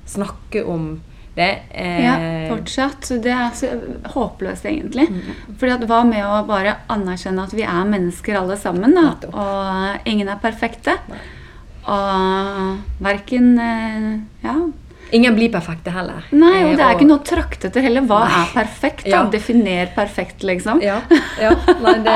[0.09, 0.93] snakke om
[1.35, 1.51] det.
[1.71, 2.15] Eh, Ja,
[2.49, 3.05] fortsatt.
[3.07, 3.69] Så Det er så
[4.13, 5.07] håpløst, egentlig.
[5.09, 5.21] Mm.
[5.57, 8.95] Fordi at Hva med å bare anerkjenne at vi er mennesker alle sammen?
[8.95, 9.15] da?
[9.31, 10.97] Og ingen er perfekte.
[11.09, 11.21] Nei.
[11.87, 14.55] Og verken eh, Ja.
[15.11, 16.23] Ingen blir perfekte heller.
[16.31, 18.01] Nei, og Eh, det er ikke noe å trakte etter heller.
[18.07, 18.41] Hva Nei.
[18.45, 19.03] er perfekt?
[19.03, 19.09] da?
[19.11, 19.23] Ja.
[19.33, 20.79] Definer perfekt, liksom.
[20.81, 21.01] Ja,
[21.41, 21.51] ja.
[21.83, 22.15] Nei, det,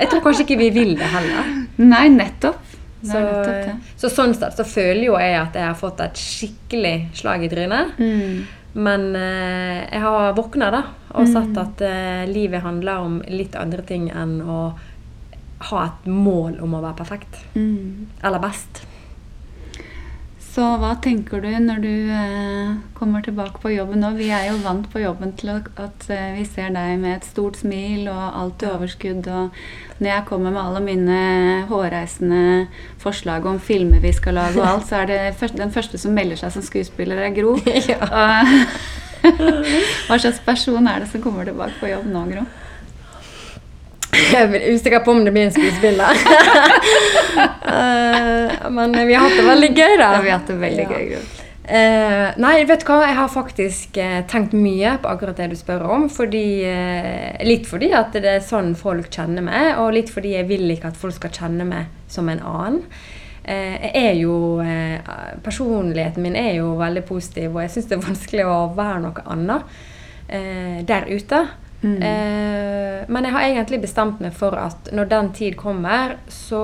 [0.00, 1.52] jeg tror kanskje ikke vi vil det heller.
[1.78, 2.64] Nei, nettopp.
[2.98, 6.96] Så, nettopp så sånn sett så føler jo jeg at jeg har fått et skikkelig
[7.14, 7.94] slag i trynet.
[8.02, 8.46] Mm.
[8.74, 10.82] Men eh, jeg har våkna da,
[11.14, 11.32] og Mm.
[11.32, 14.58] sett at eh, livet handler om litt andre ting enn å
[15.70, 17.38] ha et mål om å være perfekt.
[17.54, 18.06] Mm.
[18.22, 18.82] Eller best.
[20.58, 24.08] Så hva tenker du når du eh, kommer tilbake på jobben nå?
[24.18, 27.60] Vi er jo vant på jobben til at, eh, vi ser deg med et stort
[27.60, 29.28] smil og alt i overskudd.
[29.30, 29.54] Og
[30.02, 31.20] når jeg kommer med alle mine
[31.70, 32.66] hårreisende
[32.98, 36.18] forslag om filmer vi skal lage og alt, så er det første, den første som
[36.18, 37.54] melder seg som skuespiller, er Gro.
[37.92, 38.02] Ja.
[38.10, 38.66] Og,
[40.08, 42.48] hva slags person er det som kommer tilbake på jobb nå, Gro?
[44.18, 46.22] Jeg er usikker på om det blir en skuespiller.
[47.68, 50.14] uh, men vi har hatt det veldig gøy, da.
[50.16, 50.94] Ja, vi har hatt det veldig Ja.
[50.94, 51.26] gøy, Gro.
[51.68, 53.02] Eh, nei, vet du hva?
[53.04, 56.06] Jeg har faktisk uh, tenkt mye på akkurat det du spør om.
[56.08, 60.48] Fordi, uh, litt fordi at det er sånn folk kjenner meg, og litt fordi jeg
[60.48, 62.82] vil ikke at folk skal kjenne meg som en annen.
[63.48, 64.60] Jeg er jo,
[65.40, 69.22] personligheten min er jo veldig positiv, og jeg syns det er vanskelig å være noe
[69.32, 71.38] annet der ute.
[71.82, 72.02] Mm.
[72.02, 76.62] Eh, men jeg har egentlig bestemt meg for at når den tid kommer, så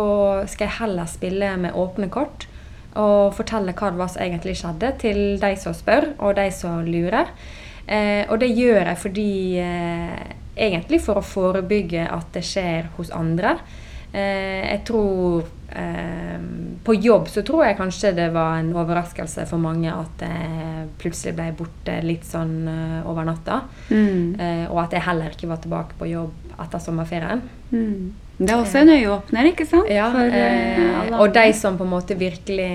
[0.51, 2.49] skal jeg heller spille med åpne kort
[2.95, 6.85] og fortelle hva det var som egentlig skjedde, til de som spør, og de som
[6.87, 7.33] lurer.
[7.87, 13.09] Eh, og det gjør jeg fordi eh, Egentlig for å forebygge at det skjer hos
[13.11, 13.57] andre.
[14.15, 15.43] Eh, jeg tror
[15.75, 16.43] eh,
[16.85, 21.33] På jobb så tror jeg kanskje det var en overraskelse for mange at jeg plutselig
[21.35, 23.63] ble borte litt sånn eh, over natta.
[23.89, 24.37] Mm.
[24.39, 27.43] Eh, og at jeg heller ikke var tilbake på jobb etter sommerferien.
[27.73, 28.13] Mm.
[28.39, 29.91] Det er også en øyeåpner, ikke sant?
[29.91, 32.71] Ja, For, og de som på en måte virkelig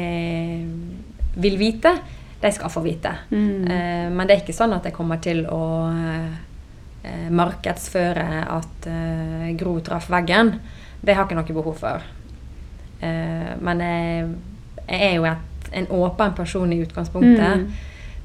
[1.40, 1.94] vil vite,
[2.40, 3.14] de skal få vite.
[3.32, 3.64] Mm.
[3.70, 5.64] Eh, men det er ikke sånn at jeg kommer til å
[5.94, 8.28] eh, markedsføre
[8.58, 8.92] at
[9.60, 10.58] Gro traff veggen.
[11.02, 12.08] Det har jeg ikke noe behov for.
[13.00, 14.26] Uh, men jeg,
[14.86, 17.64] jeg er jo et, en åpen person i utgangspunktet.
[17.64, 17.70] Mm.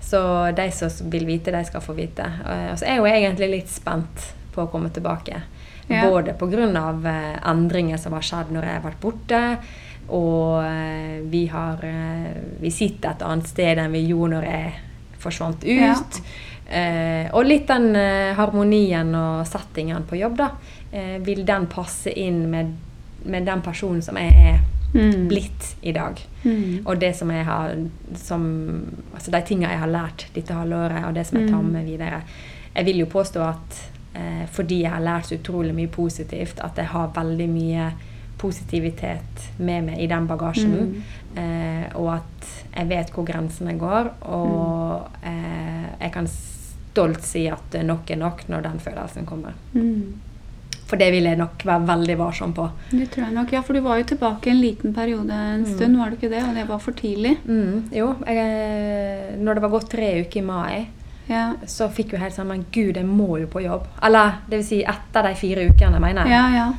[0.05, 0.20] Så
[0.57, 2.25] de som vil vite, de skal få vite.
[2.45, 5.39] Eh, Og så er jeg jo egentlig litt spent på å komme tilbake.
[5.89, 6.11] Ja.
[6.11, 6.66] Både pga.
[7.09, 9.41] Eh, endringer som har skjedd når jeg har vært borte,
[10.12, 10.61] og
[11.33, 11.81] vi, har,
[12.61, 14.75] vi sitter et annet sted enn vi gjorde når jeg
[15.25, 16.20] forsvant ut.
[16.66, 20.51] Eh, og litt den eh, harmonien og settingen på jobb, da.
[20.93, 22.70] Eh, vil den passe inn med,
[23.29, 24.62] med den personen som jeg er
[24.95, 25.25] Mm.
[25.27, 26.20] blitt i dag?
[26.45, 26.85] Mm.
[26.87, 27.72] Og det som jeg har
[28.14, 28.45] som,
[29.16, 31.72] Altså de tingene jeg har lært dette halvåret, og det som jeg tar Mm.
[31.72, 32.20] med videre.
[32.77, 33.81] Jeg vil jo påstå at
[34.14, 37.89] eh, fordi jeg har lært så utrolig mye positivt, at jeg har veldig mye
[38.39, 40.70] positivitet med meg i den bagasjen.
[40.70, 41.03] Mm.
[41.37, 44.12] Eh, og at jeg vet hvor grensene går.
[44.30, 49.53] Og eh, jeg kan stolt si at nok er nok når den følelsen kommer.
[49.74, 50.14] Mm.
[50.85, 52.66] For det vil jeg nok være veldig varsom på.
[52.91, 53.53] Det tror jeg nok.
[53.57, 55.70] Ja, for du var jo tilbake en liten periode en Mm.
[55.74, 56.43] stund, var du ikke det?
[56.45, 57.39] Og det var for tidlig.
[57.49, 60.87] Mm, jo, jeg, når det var gått tre uker i mai,
[61.26, 63.87] Ja, så fikk jo helt sånn Men gud, jeg må jo på jobb.
[64.05, 66.30] Eller det vil si etter de fire ukene, mener jeg.
[66.30, 66.51] ja.
[66.53, 66.72] ja.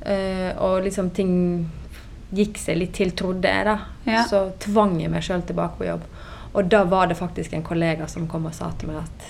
[0.00, 1.68] Eh, og liksom ting
[2.34, 3.78] gikk seg litt til, trodde jeg, da.
[4.06, 4.24] Ja.
[4.24, 6.04] Så tvang jeg meg sjøl tilbake på jobb.
[6.52, 9.26] Og da var det faktisk en kollega som kom og sa til meg at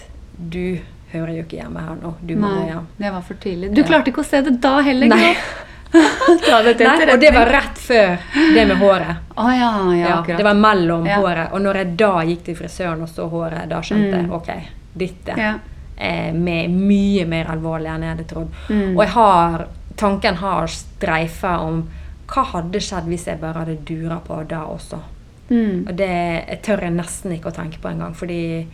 [0.51, 0.79] du
[1.13, 2.15] hører jo ikke hjemme her nå.
[2.25, 2.87] Du må Nei, hjem.
[2.97, 3.73] det var for tidlig.
[3.75, 3.87] Du Ja.
[3.89, 5.35] klarte ikke å se det da heller, Nei.
[5.91, 8.13] Det Nei, og det var rett før
[8.55, 9.17] det med håret.
[9.37, 11.49] Oh, ja, ja, det var mellom håret.
[11.53, 14.33] Og når jeg da gikk til frisøren og så håret, da skjønte jeg Mm.
[14.33, 14.51] ok,
[14.95, 15.55] dette ja.
[15.99, 18.55] er med, mye mer alvorlig enn jeg hadde trodd.
[18.69, 18.97] Mm.
[18.97, 21.83] Og jeg har, tanken har streifa om
[22.31, 25.01] hva hadde skjedd hvis jeg bare hadde dura på da også.
[25.51, 25.87] Mm.
[25.89, 28.67] Og det jeg tør jeg nesten ikke å tenke på engang, fordi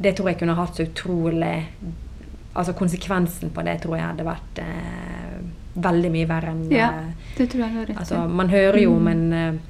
[0.00, 1.66] det tror jeg kunne hatt så utrolig
[2.56, 5.32] Altså konsekvensen på det tror jeg hadde vært eh,
[5.84, 7.98] veldig mye verre enn Ja, eh, Det tror jeg har rett.
[8.00, 9.12] Altså, man hører jo om Mm.
[9.12, 9.60] en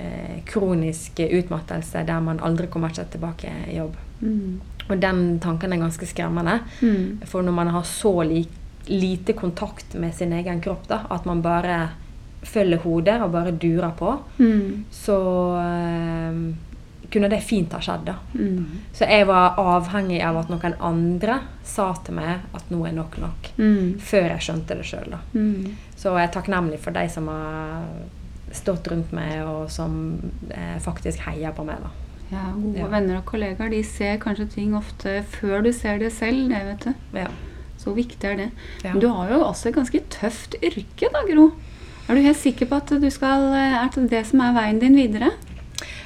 [0.00, 3.94] eh, kronisk utmattelse der man aldri kommer seg tilbake i jobb.
[4.20, 4.60] Mm.
[4.90, 6.58] Og den tanken er ganske skremmende.
[6.82, 7.20] Mm.
[7.24, 8.48] For når man har så li
[8.88, 11.88] lite kontakt med sin egen kropp, da, at man bare
[12.44, 14.84] følger hodet og bare durer på, Mm.
[14.92, 15.16] så
[15.62, 16.38] eh,
[17.10, 18.04] kunne det fint ha skjedd.
[18.08, 18.14] da.
[18.34, 18.66] Mm.
[18.92, 23.18] Så jeg var avhengig av at noen andre sa til meg at nå er nok
[23.22, 23.50] nok.
[23.58, 23.98] Mm.
[24.00, 25.14] Før jeg skjønte det sjøl.
[25.34, 25.74] Mm.
[25.96, 27.84] Så jeg er takknemlig for de som har
[28.54, 29.94] stått rundt meg, og som
[30.50, 31.78] eh, faktisk heier på meg.
[31.82, 31.90] da.
[32.32, 32.86] Ja, gode Ja.
[32.88, 36.48] venner og kollegaer de ser kanskje ting ofte før du ser det selv.
[36.48, 37.18] det vet du.
[37.18, 37.28] Ja.
[37.78, 38.50] Så viktig er det.
[38.82, 38.92] Ja.
[38.92, 41.50] Men du har jo også et ganske tøft yrke, da, Gro.
[42.08, 44.78] Er du helt sikker på at du skal, eh, er det det som er veien
[44.82, 45.30] din videre?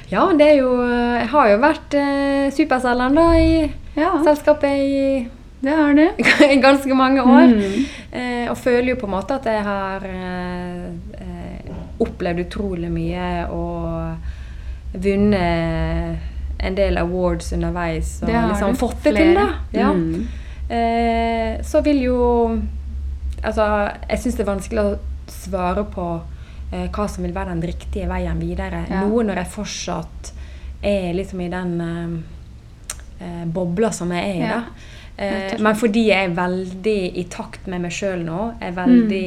[0.09, 5.27] ja, det er jo Jeg har jo vært eh, superselgeren da i Ja, selskapet i
[5.61, 6.05] det har du.
[6.63, 7.49] ganske mange år.
[7.51, 7.85] Mm.
[8.15, 10.85] Eh, og føler jo på en måte at jeg har eh,
[11.19, 14.15] eh, opplevd utrolig mye og
[14.93, 16.17] vunnet
[16.63, 18.21] en del awards underveis.
[18.21, 18.79] Og Det liksom du.
[18.79, 19.47] fått det til, da.
[19.75, 19.91] Ja.
[19.91, 20.27] Mm.
[20.69, 22.17] Eh, så vil jo
[23.43, 23.65] Altså,
[24.09, 24.97] jeg syns det er vanskelig å
[25.33, 26.05] svare på
[26.71, 28.85] eh, hva som vil være den riktige veien videre.
[28.89, 29.05] Ja.
[29.07, 30.33] Noe når jeg fortsatt
[30.83, 34.47] er liksom i den eh, eh, bobla som jeg er i.
[34.47, 34.95] Ja, da.
[35.19, 39.25] Eh, men fordi jeg er veldig i takt med meg sjøl nå, er, veldig,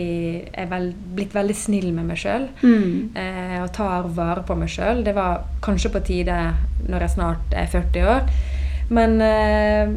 [0.56, 0.86] er vel,
[1.18, 3.10] blitt veldig snill med meg sjøl Mm.
[3.14, 5.02] eh, og tar vare på meg sjøl.
[5.04, 6.38] Det var kanskje på tide
[6.88, 8.32] når jeg snart er 40 år.
[8.88, 9.92] Men eh,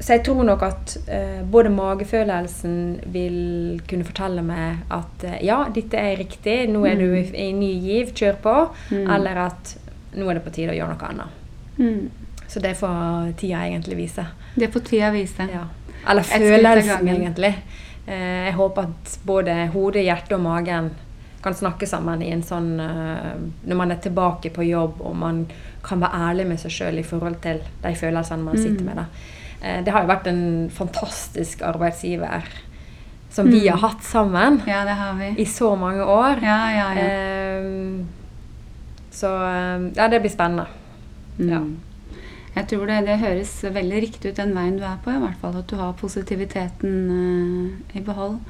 [0.00, 2.76] Så jeg tror nok at eh, både magefølelsen
[3.12, 7.50] vil kunne fortelle meg at eh, ja, dette er riktig, nå er du i, i
[7.52, 8.54] ny giv, kjør på.
[8.94, 9.04] Mm.
[9.16, 9.74] Eller at
[10.16, 11.36] nå er det på tide å gjøre noe annet.
[11.76, 12.08] Mm.
[12.50, 14.24] Så det får tida egentlig vise.
[14.56, 15.46] Det får tida vise.
[15.52, 15.66] Ja.
[16.08, 17.52] Eller følelsen, egentlig.
[18.06, 20.90] Eh, jeg håper at både hodet, hjertet og magen
[21.44, 25.44] kan snakke sammen i en sånn eh, Når man er tilbake på jobb og man
[25.84, 28.88] kan være ærlig med seg sjøl i forhold til de følelsene man sitter Mm.
[28.90, 28.96] med.
[28.96, 29.04] Da.
[29.62, 32.42] Eh, det har jo vært en fantastisk arbeidsgiver
[33.30, 33.68] som vi Mm.
[33.76, 35.28] har hatt sammen Ja, det har vi.
[35.42, 36.40] i så mange år.
[36.42, 37.02] Ja, ja, ja.
[37.02, 38.04] Eh,
[39.10, 40.66] så eh, ja, det blir spennende.
[41.38, 41.58] ja.
[41.58, 41.76] Mm.
[42.56, 45.36] Jeg tror det, det høres veldig riktig ut den veien du er på, i hvert
[45.40, 45.56] fall.
[45.60, 46.96] At du har positiviteten
[47.94, 48.40] eh, i behold.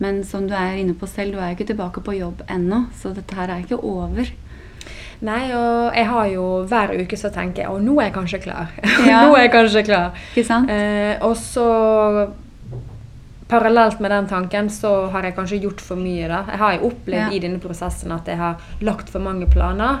[0.00, 2.86] Men som du er inne på selv, du er jo ikke tilbake på jobb ennå,
[2.98, 4.26] så dette her er ikke over.
[5.22, 8.42] Nei, og jeg har jo hver uke så tenker jeg og nå er jeg kanskje
[8.42, 8.66] klar.
[9.08, 9.22] Ja.
[9.26, 10.10] nå er jeg kanskje klar.
[10.34, 10.70] Ikke sant?
[10.70, 12.28] Eh, og så
[13.48, 16.26] Parallelt med den tanken så har jeg kanskje gjort for mye.
[16.28, 16.40] da.
[16.50, 17.28] Jeg har jo opplevd Ja.
[17.30, 20.00] i denne prosessen at jeg har lagt for mange planer.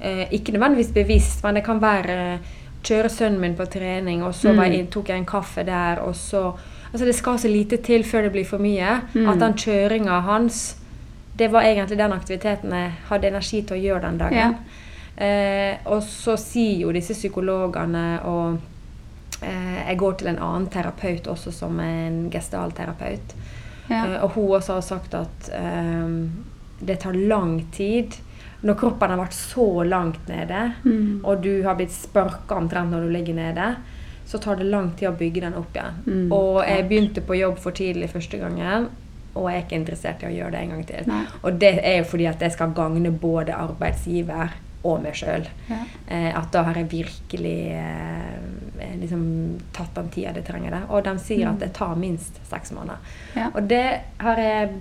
[0.00, 2.38] Eh, ikke nødvendigvis bevisst, men det kan være eh,
[2.84, 4.56] kjøre sønnen min på trening, og så Mm.
[4.56, 6.52] var jeg, tok jeg en kaffe der, og så
[6.94, 9.00] Altså det skal så lite til før det blir for mye.
[9.14, 9.28] Mm.
[9.28, 10.76] At den kjøringa hans
[11.36, 14.54] Det var egentlig den aktiviteten jeg hadde energi til å gjøre den dagen.
[15.16, 18.56] Eh, og så sier jo disse psykologene og
[19.42, 23.34] eh, Jeg går til en annen terapeut også, som er en gestalterapeut.
[23.90, 24.04] Ja.
[24.06, 26.14] Eh, og hun også har sagt at eh,
[26.80, 28.14] det tar lang tid.
[28.64, 31.20] Når kroppen har vært så langt nede, Mm.
[31.24, 33.74] og du har blitt sparka omtrent når du ligger nede,
[34.26, 35.98] så tar det lang tid å bygge den opp igjen.
[36.06, 38.86] Mm, og jeg begynte på jobb for tidlig første gangen,
[39.34, 41.08] og jeg er ikke interessert i å gjøre det en gang til.
[41.10, 41.22] Nei.
[41.42, 44.52] Og det er jo fordi at jeg skal gagne både arbeidsgiver
[44.84, 45.46] og meg sjøl.
[45.70, 45.78] Ja.
[46.12, 49.22] Eh, at da har jeg virkelig eh, liksom
[49.72, 50.82] tatt den tida det trenger det.
[50.90, 52.98] Og de sier at det tar minst seks måneder.
[53.34, 53.38] Mm.
[53.40, 53.50] Ja.
[53.54, 53.84] Og det
[54.20, 54.74] har jeg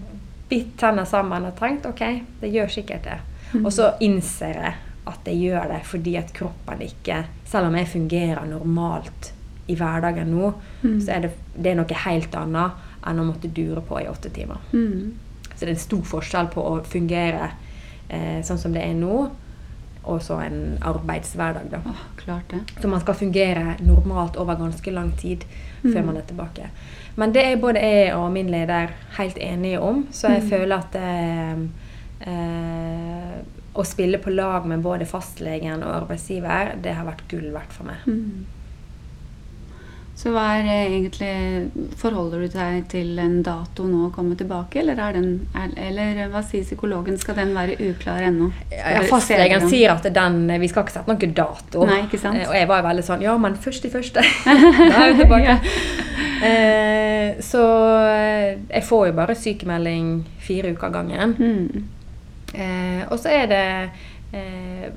[0.49, 2.03] bitt tennene sammen og tenkt ok,
[2.41, 3.19] det gjør sikkert det.
[3.53, 3.63] Mm.
[3.65, 4.73] Og så innser jeg
[5.07, 7.17] at jeg gjør det fordi at kroppen ikke
[7.49, 9.33] Selv om jeg fungerer normalt
[9.69, 10.97] i hverdagen nå, Mm.
[10.99, 12.71] så er det, det er noe helt annet
[13.05, 14.57] enn å måtte dure på i åtte timer.
[14.73, 15.13] Mm.
[15.53, 17.51] Så det er en stor forskjell på å fungere
[18.09, 19.29] eh, sånn som det er nå,
[20.03, 21.69] og så en arbeidshverdag.
[21.71, 21.77] da.
[21.87, 22.59] Oh, klart det.
[22.81, 25.45] Så man skal fungere normalt over ganske lang tid
[25.83, 26.05] før Mm.
[26.05, 26.67] man er tilbake.
[27.15, 30.49] Men det er både jeg og min leder helt enige om, så jeg Mm.
[30.49, 31.57] føler at eh,
[32.33, 33.37] eh,
[33.75, 37.83] å spille på lag med både fastlegen og arbeidsgiver, det har vært gull verdt for
[37.89, 38.03] meg.
[38.05, 38.45] Mm.
[40.23, 44.79] Så hva er eh, egentlig Forholder du deg til en dato nå å komme tilbake,
[44.79, 47.17] eller, er den, er, eller hva sier psykologen?
[47.19, 48.47] Skal den være uklar ennå?
[48.71, 51.83] Ja, fastlegen sier at den, vi skal ikke sette noen dato.
[51.89, 52.39] Nei, ikke sant?
[52.39, 54.23] Eh, Og jeg var jo veldig sånn Ja, men først i første.
[54.47, 55.57] da er vi tilbake.
[56.47, 57.65] eh, så
[58.07, 60.13] eh, jeg får jo bare sykemelding
[60.47, 61.35] fire uker av gangen.
[61.35, 61.83] Mm.
[62.53, 63.65] Eh, og så er det
[64.39, 64.87] eh,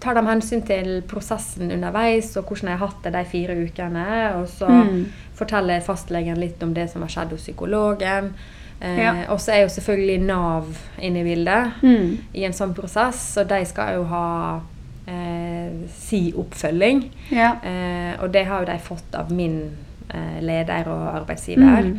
[0.00, 4.06] Tar de hensyn til prosessen underveis og hvordan jeg har hatt det de fire ukene.
[4.40, 5.04] Og så Mm.
[5.34, 8.32] forteller fastlegen litt om det som har skjedd hos psykologen.
[8.80, 9.12] Eh, Ja.
[9.28, 10.64] Og så er jo selvfølgelig Nav
[10.98, 12.18] inne i bildet Mm.
[12.34, 14.60] i en sånn prosess, og de skal jo ha
[15.08, 17.10] eh, si oppfølging.
[17.30, 17.56] Ja.
[17.64, 19.70] Eh, og det har jo de fått av min
[20.14, 21.82] eh, leder og arbeidsgiver.
[21.82, 21.98] Mm.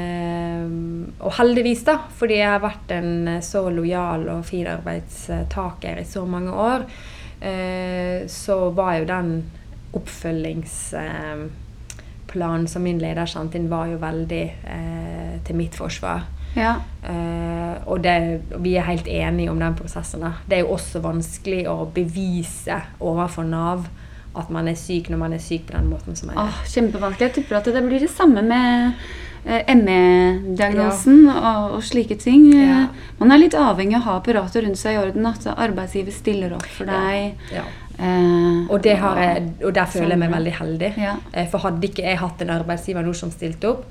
[0.00, 6.00] Eh, og heldigvis, da, fordi jeg har vært en eh, så lojal og fin arbeidstaker
[6.00, 6.84] i så mange år,
[8.32, 9.30] så var jo den
[9.96, 16.20] oppfølgingsplanen som min leder sendte inn, var jo veldig eh, til mitt forsvar.
[16.56, 16.74] ja.
[17.06, 20.20] Eh, og det, vi er helt enige om den prosessen.
[20.24, 20.30] Da.
[20.48, 23.80] Det er jo også vanskelig å bevise overfor Nav
[24.36, 26.42] at man er syk når man er syk på den måten som jeg er.
[26.42, 27.28] Åh, kjempevanskelig.
[27.28, 28.92] Jeg tipper at det blir det samme med
[29.46, 32.48] eh, ME-diagnosen og, og slike ting.
[32.54, 32.82] Ja.
[32.84, 35.26] Eh, Man er litt avhengig av å ha apparatet rundt seg i orden.
[35.30, 37.34] At arbeidsgiver stiller opp for deg.
[37.54, 37.64] Ja.
[37.96, 40.90] Eh, Og, det har jeg, og der føler jeg meg veldig heldig.
[41.00, 41.14] Ja.
[41.32, 43.86] Eh, For hadde ikke jeg hatt en arbeidsgiver nå som stilte opp,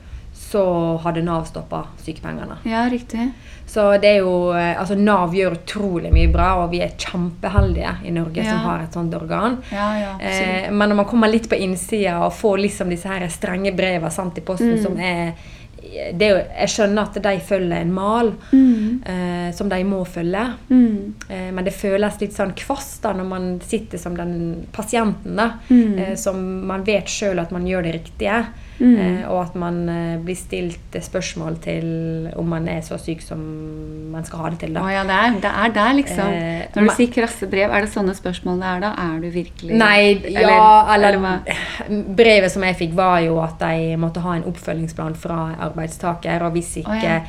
[0.45, 0.61] så
[1.01, 2.57] hadde Nav stoppa sykepengene.
[2.69, 3.31] Ja, riktig.
[3.67, 7.95] Så det er jo eh, Altså, Nav gjør utrolig mye bra, og vi er kjempeheldige
[8.05, 8.51] i Norge Ja.
[8.51, 9.57] som har et sånt organ.
[9.71, 13.27] Ja, ja, Eh, men når man kommer litt på innsida og får liksom disse her
[13.27, 14.83] strenge breva sendt i posten Mm.
[14.83, 15.33] som er
[16.17, 16.29] det
[16.59, 19.01] Jeg skjønner at de følger en mal Mm.
[19.05, 20.53] eh, som de må følge.
[20.69, 21.13] Mm.
[21.29, 25.35] Eh, men det føles litt sånn kvast da når man sitter som den pasienten.
[25.35, 25.99] da, Mm.
[25.99, 28.45] eh, Som man vet sjøl at man gjør det riktige.
[28.79, 28.95] Mm.
[28.99, 31.85] Eh, og at man eh, blir stilt spørsmål til
[32.35, 33.39] om man er så syk som
[34.11, 34.75] man skal ha det til.
[34.75, 34.83] da.
[34.83, 36.33] Oh, ja, det er, det er der, liksom.
[36.33, 38.91] Eh, Når du sier krasse brev, er det sånne spørsmål det er da?
[39.05, 39.99] Er du virkelig Nei,
[40.33, 40.59] ja,
[40.95, 45.39] eller, eller Brevet som jeg fikk, var jo at de måtte ha en oppfølgingsplan fra
[45.69, 46.47] arbeidstaker.
[46.47, 47.19] Og hvis ikke oh, ja.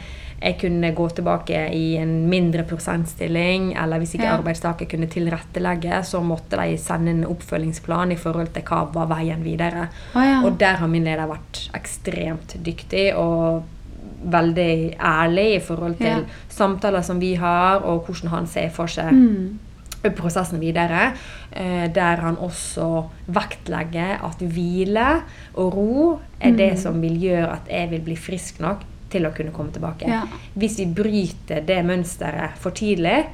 [0.42, 4.36] Jeg kunne gå tilbake i en mindre prosentstilling, eller hvis ikke Ja.
[4.38, 9.42] arbeidstaker kunne tilrettelegge, så måtte de sende en oppfølgingsplan i forhold til hva var veien
[9.42, 9.88] videre.
[10.14, 10.42] Å, ja.
[10.44, 13.62] Og der har min leder vært ekstremt dyktig og
[14.24, 16.20] veldig ærlig i forhold til Ja.
[16.48, 19.58] samtaler som vi har, og hvordan han ser for seg Mm.
[20.14, 21.12] prosessen videre,
[21.52, 25.22] eh, der han også vektlegger at hvile
[25.54, 26.76] og ro er det Mm.
[26.78, 28.80] som vil gjøre at jeg vil bli frisk nok
[29.10, 30.08] til å kunne komme tilbake.
[30.10, 30.22] Ja.
[30.58, 33.26] Hvis vi bryter det mønsteret for tidlig,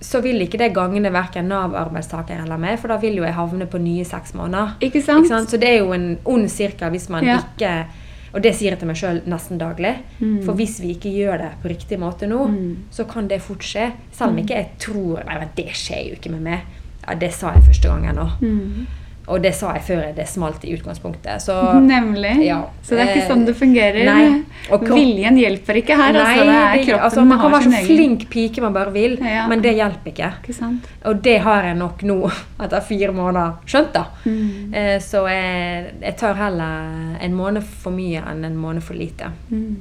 [0.00, 3.66] så vil ikke det gagne verken Nav-arbeidstaker eller meg, for da vil jo jeg havne
[3.68, 4.76] på nye seks måneder.
[4.80, 5.28] Ikke sant?
[5.50, 7.38] Så det er jo en ond sirkel hvis man Ja.
[7.42, 7.86] ikke
[8.32, 9.90] Og det sier jeg til meg sjøl nesten daglig.
[10.20, 10.44] Mm.
[10.44, 12.76] For hvis vi ikke gjør det på riktig måte nå, Mm.
[12.88, 13.90] så kan det fort skje.
[14.12, 16.60] Selv om ikke jeg tror Nei, men det skjer jo ikke med meg.
[17.08, 18.38] Ja, det sa jeg første gangen òg.
[18.40, 18.86] Mm.
[19.30, 21.38] Og det sa jeg før det smalt i utgangspunktet.
[21.44, 21.54] Så
[21.84, 22.32] Nemlig.
[22.48, 22.56] Ja.
[22.82, 24.04] Så det er ikke Eh, sånn det fungerer.
[24.04, 24.42] nei.
[24.70, 26.12] Og kropp- Viljen hjelper ikke her.
[26.12, 26.44] Nei, altså,
[26.76, 29.46] det kroppen altså, man kan være så flink pike man bare vil, Ja.
[29.48, 30.32] men det hjelper ikke.
[30.42, 30.86] Ikke sant?
[31.04, 33.92] Og det har jeg nok nå, etter fire måneder, skjønt.
[33.92, 34.04] da.
[34.26, 34.74] Mm.
[34.74, 39.30] Eh, Så jeg, jeg tar heller en måned for mye enn en måned for lite.
[39.50, 39.76] Mm.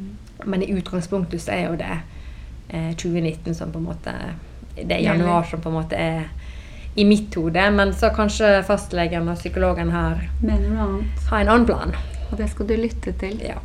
[0.46, 1.98] Men i utgangspunktet så er jo det
[2.70, 4.14] eh, 2019 som på en måte
[4.76, 6.22] Det er januar som på en måte er
[6.96, 7.66] i mitt hode.
[7.76, 11.96] Men så kanskje fastlegen og psykologen her har en annen plan.
[12.30, 13.40] Og det skal du lytte til.
[13.44, 13.60] Ja.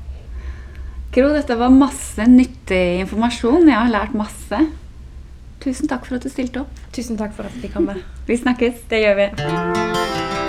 [1.15, 3.69] Gro, dette var masse nyttig informasjon.
[3.69, 4.65] Jeg har lært masse.
[5.65, 6.81] Tusen takk for at du stilte opp.
[6.93, 8.01] Tusen takk for at vi fikk komme.
[8.27, 8.85] Vi snakkes.
[8.91, 10.44] Det gjør vi.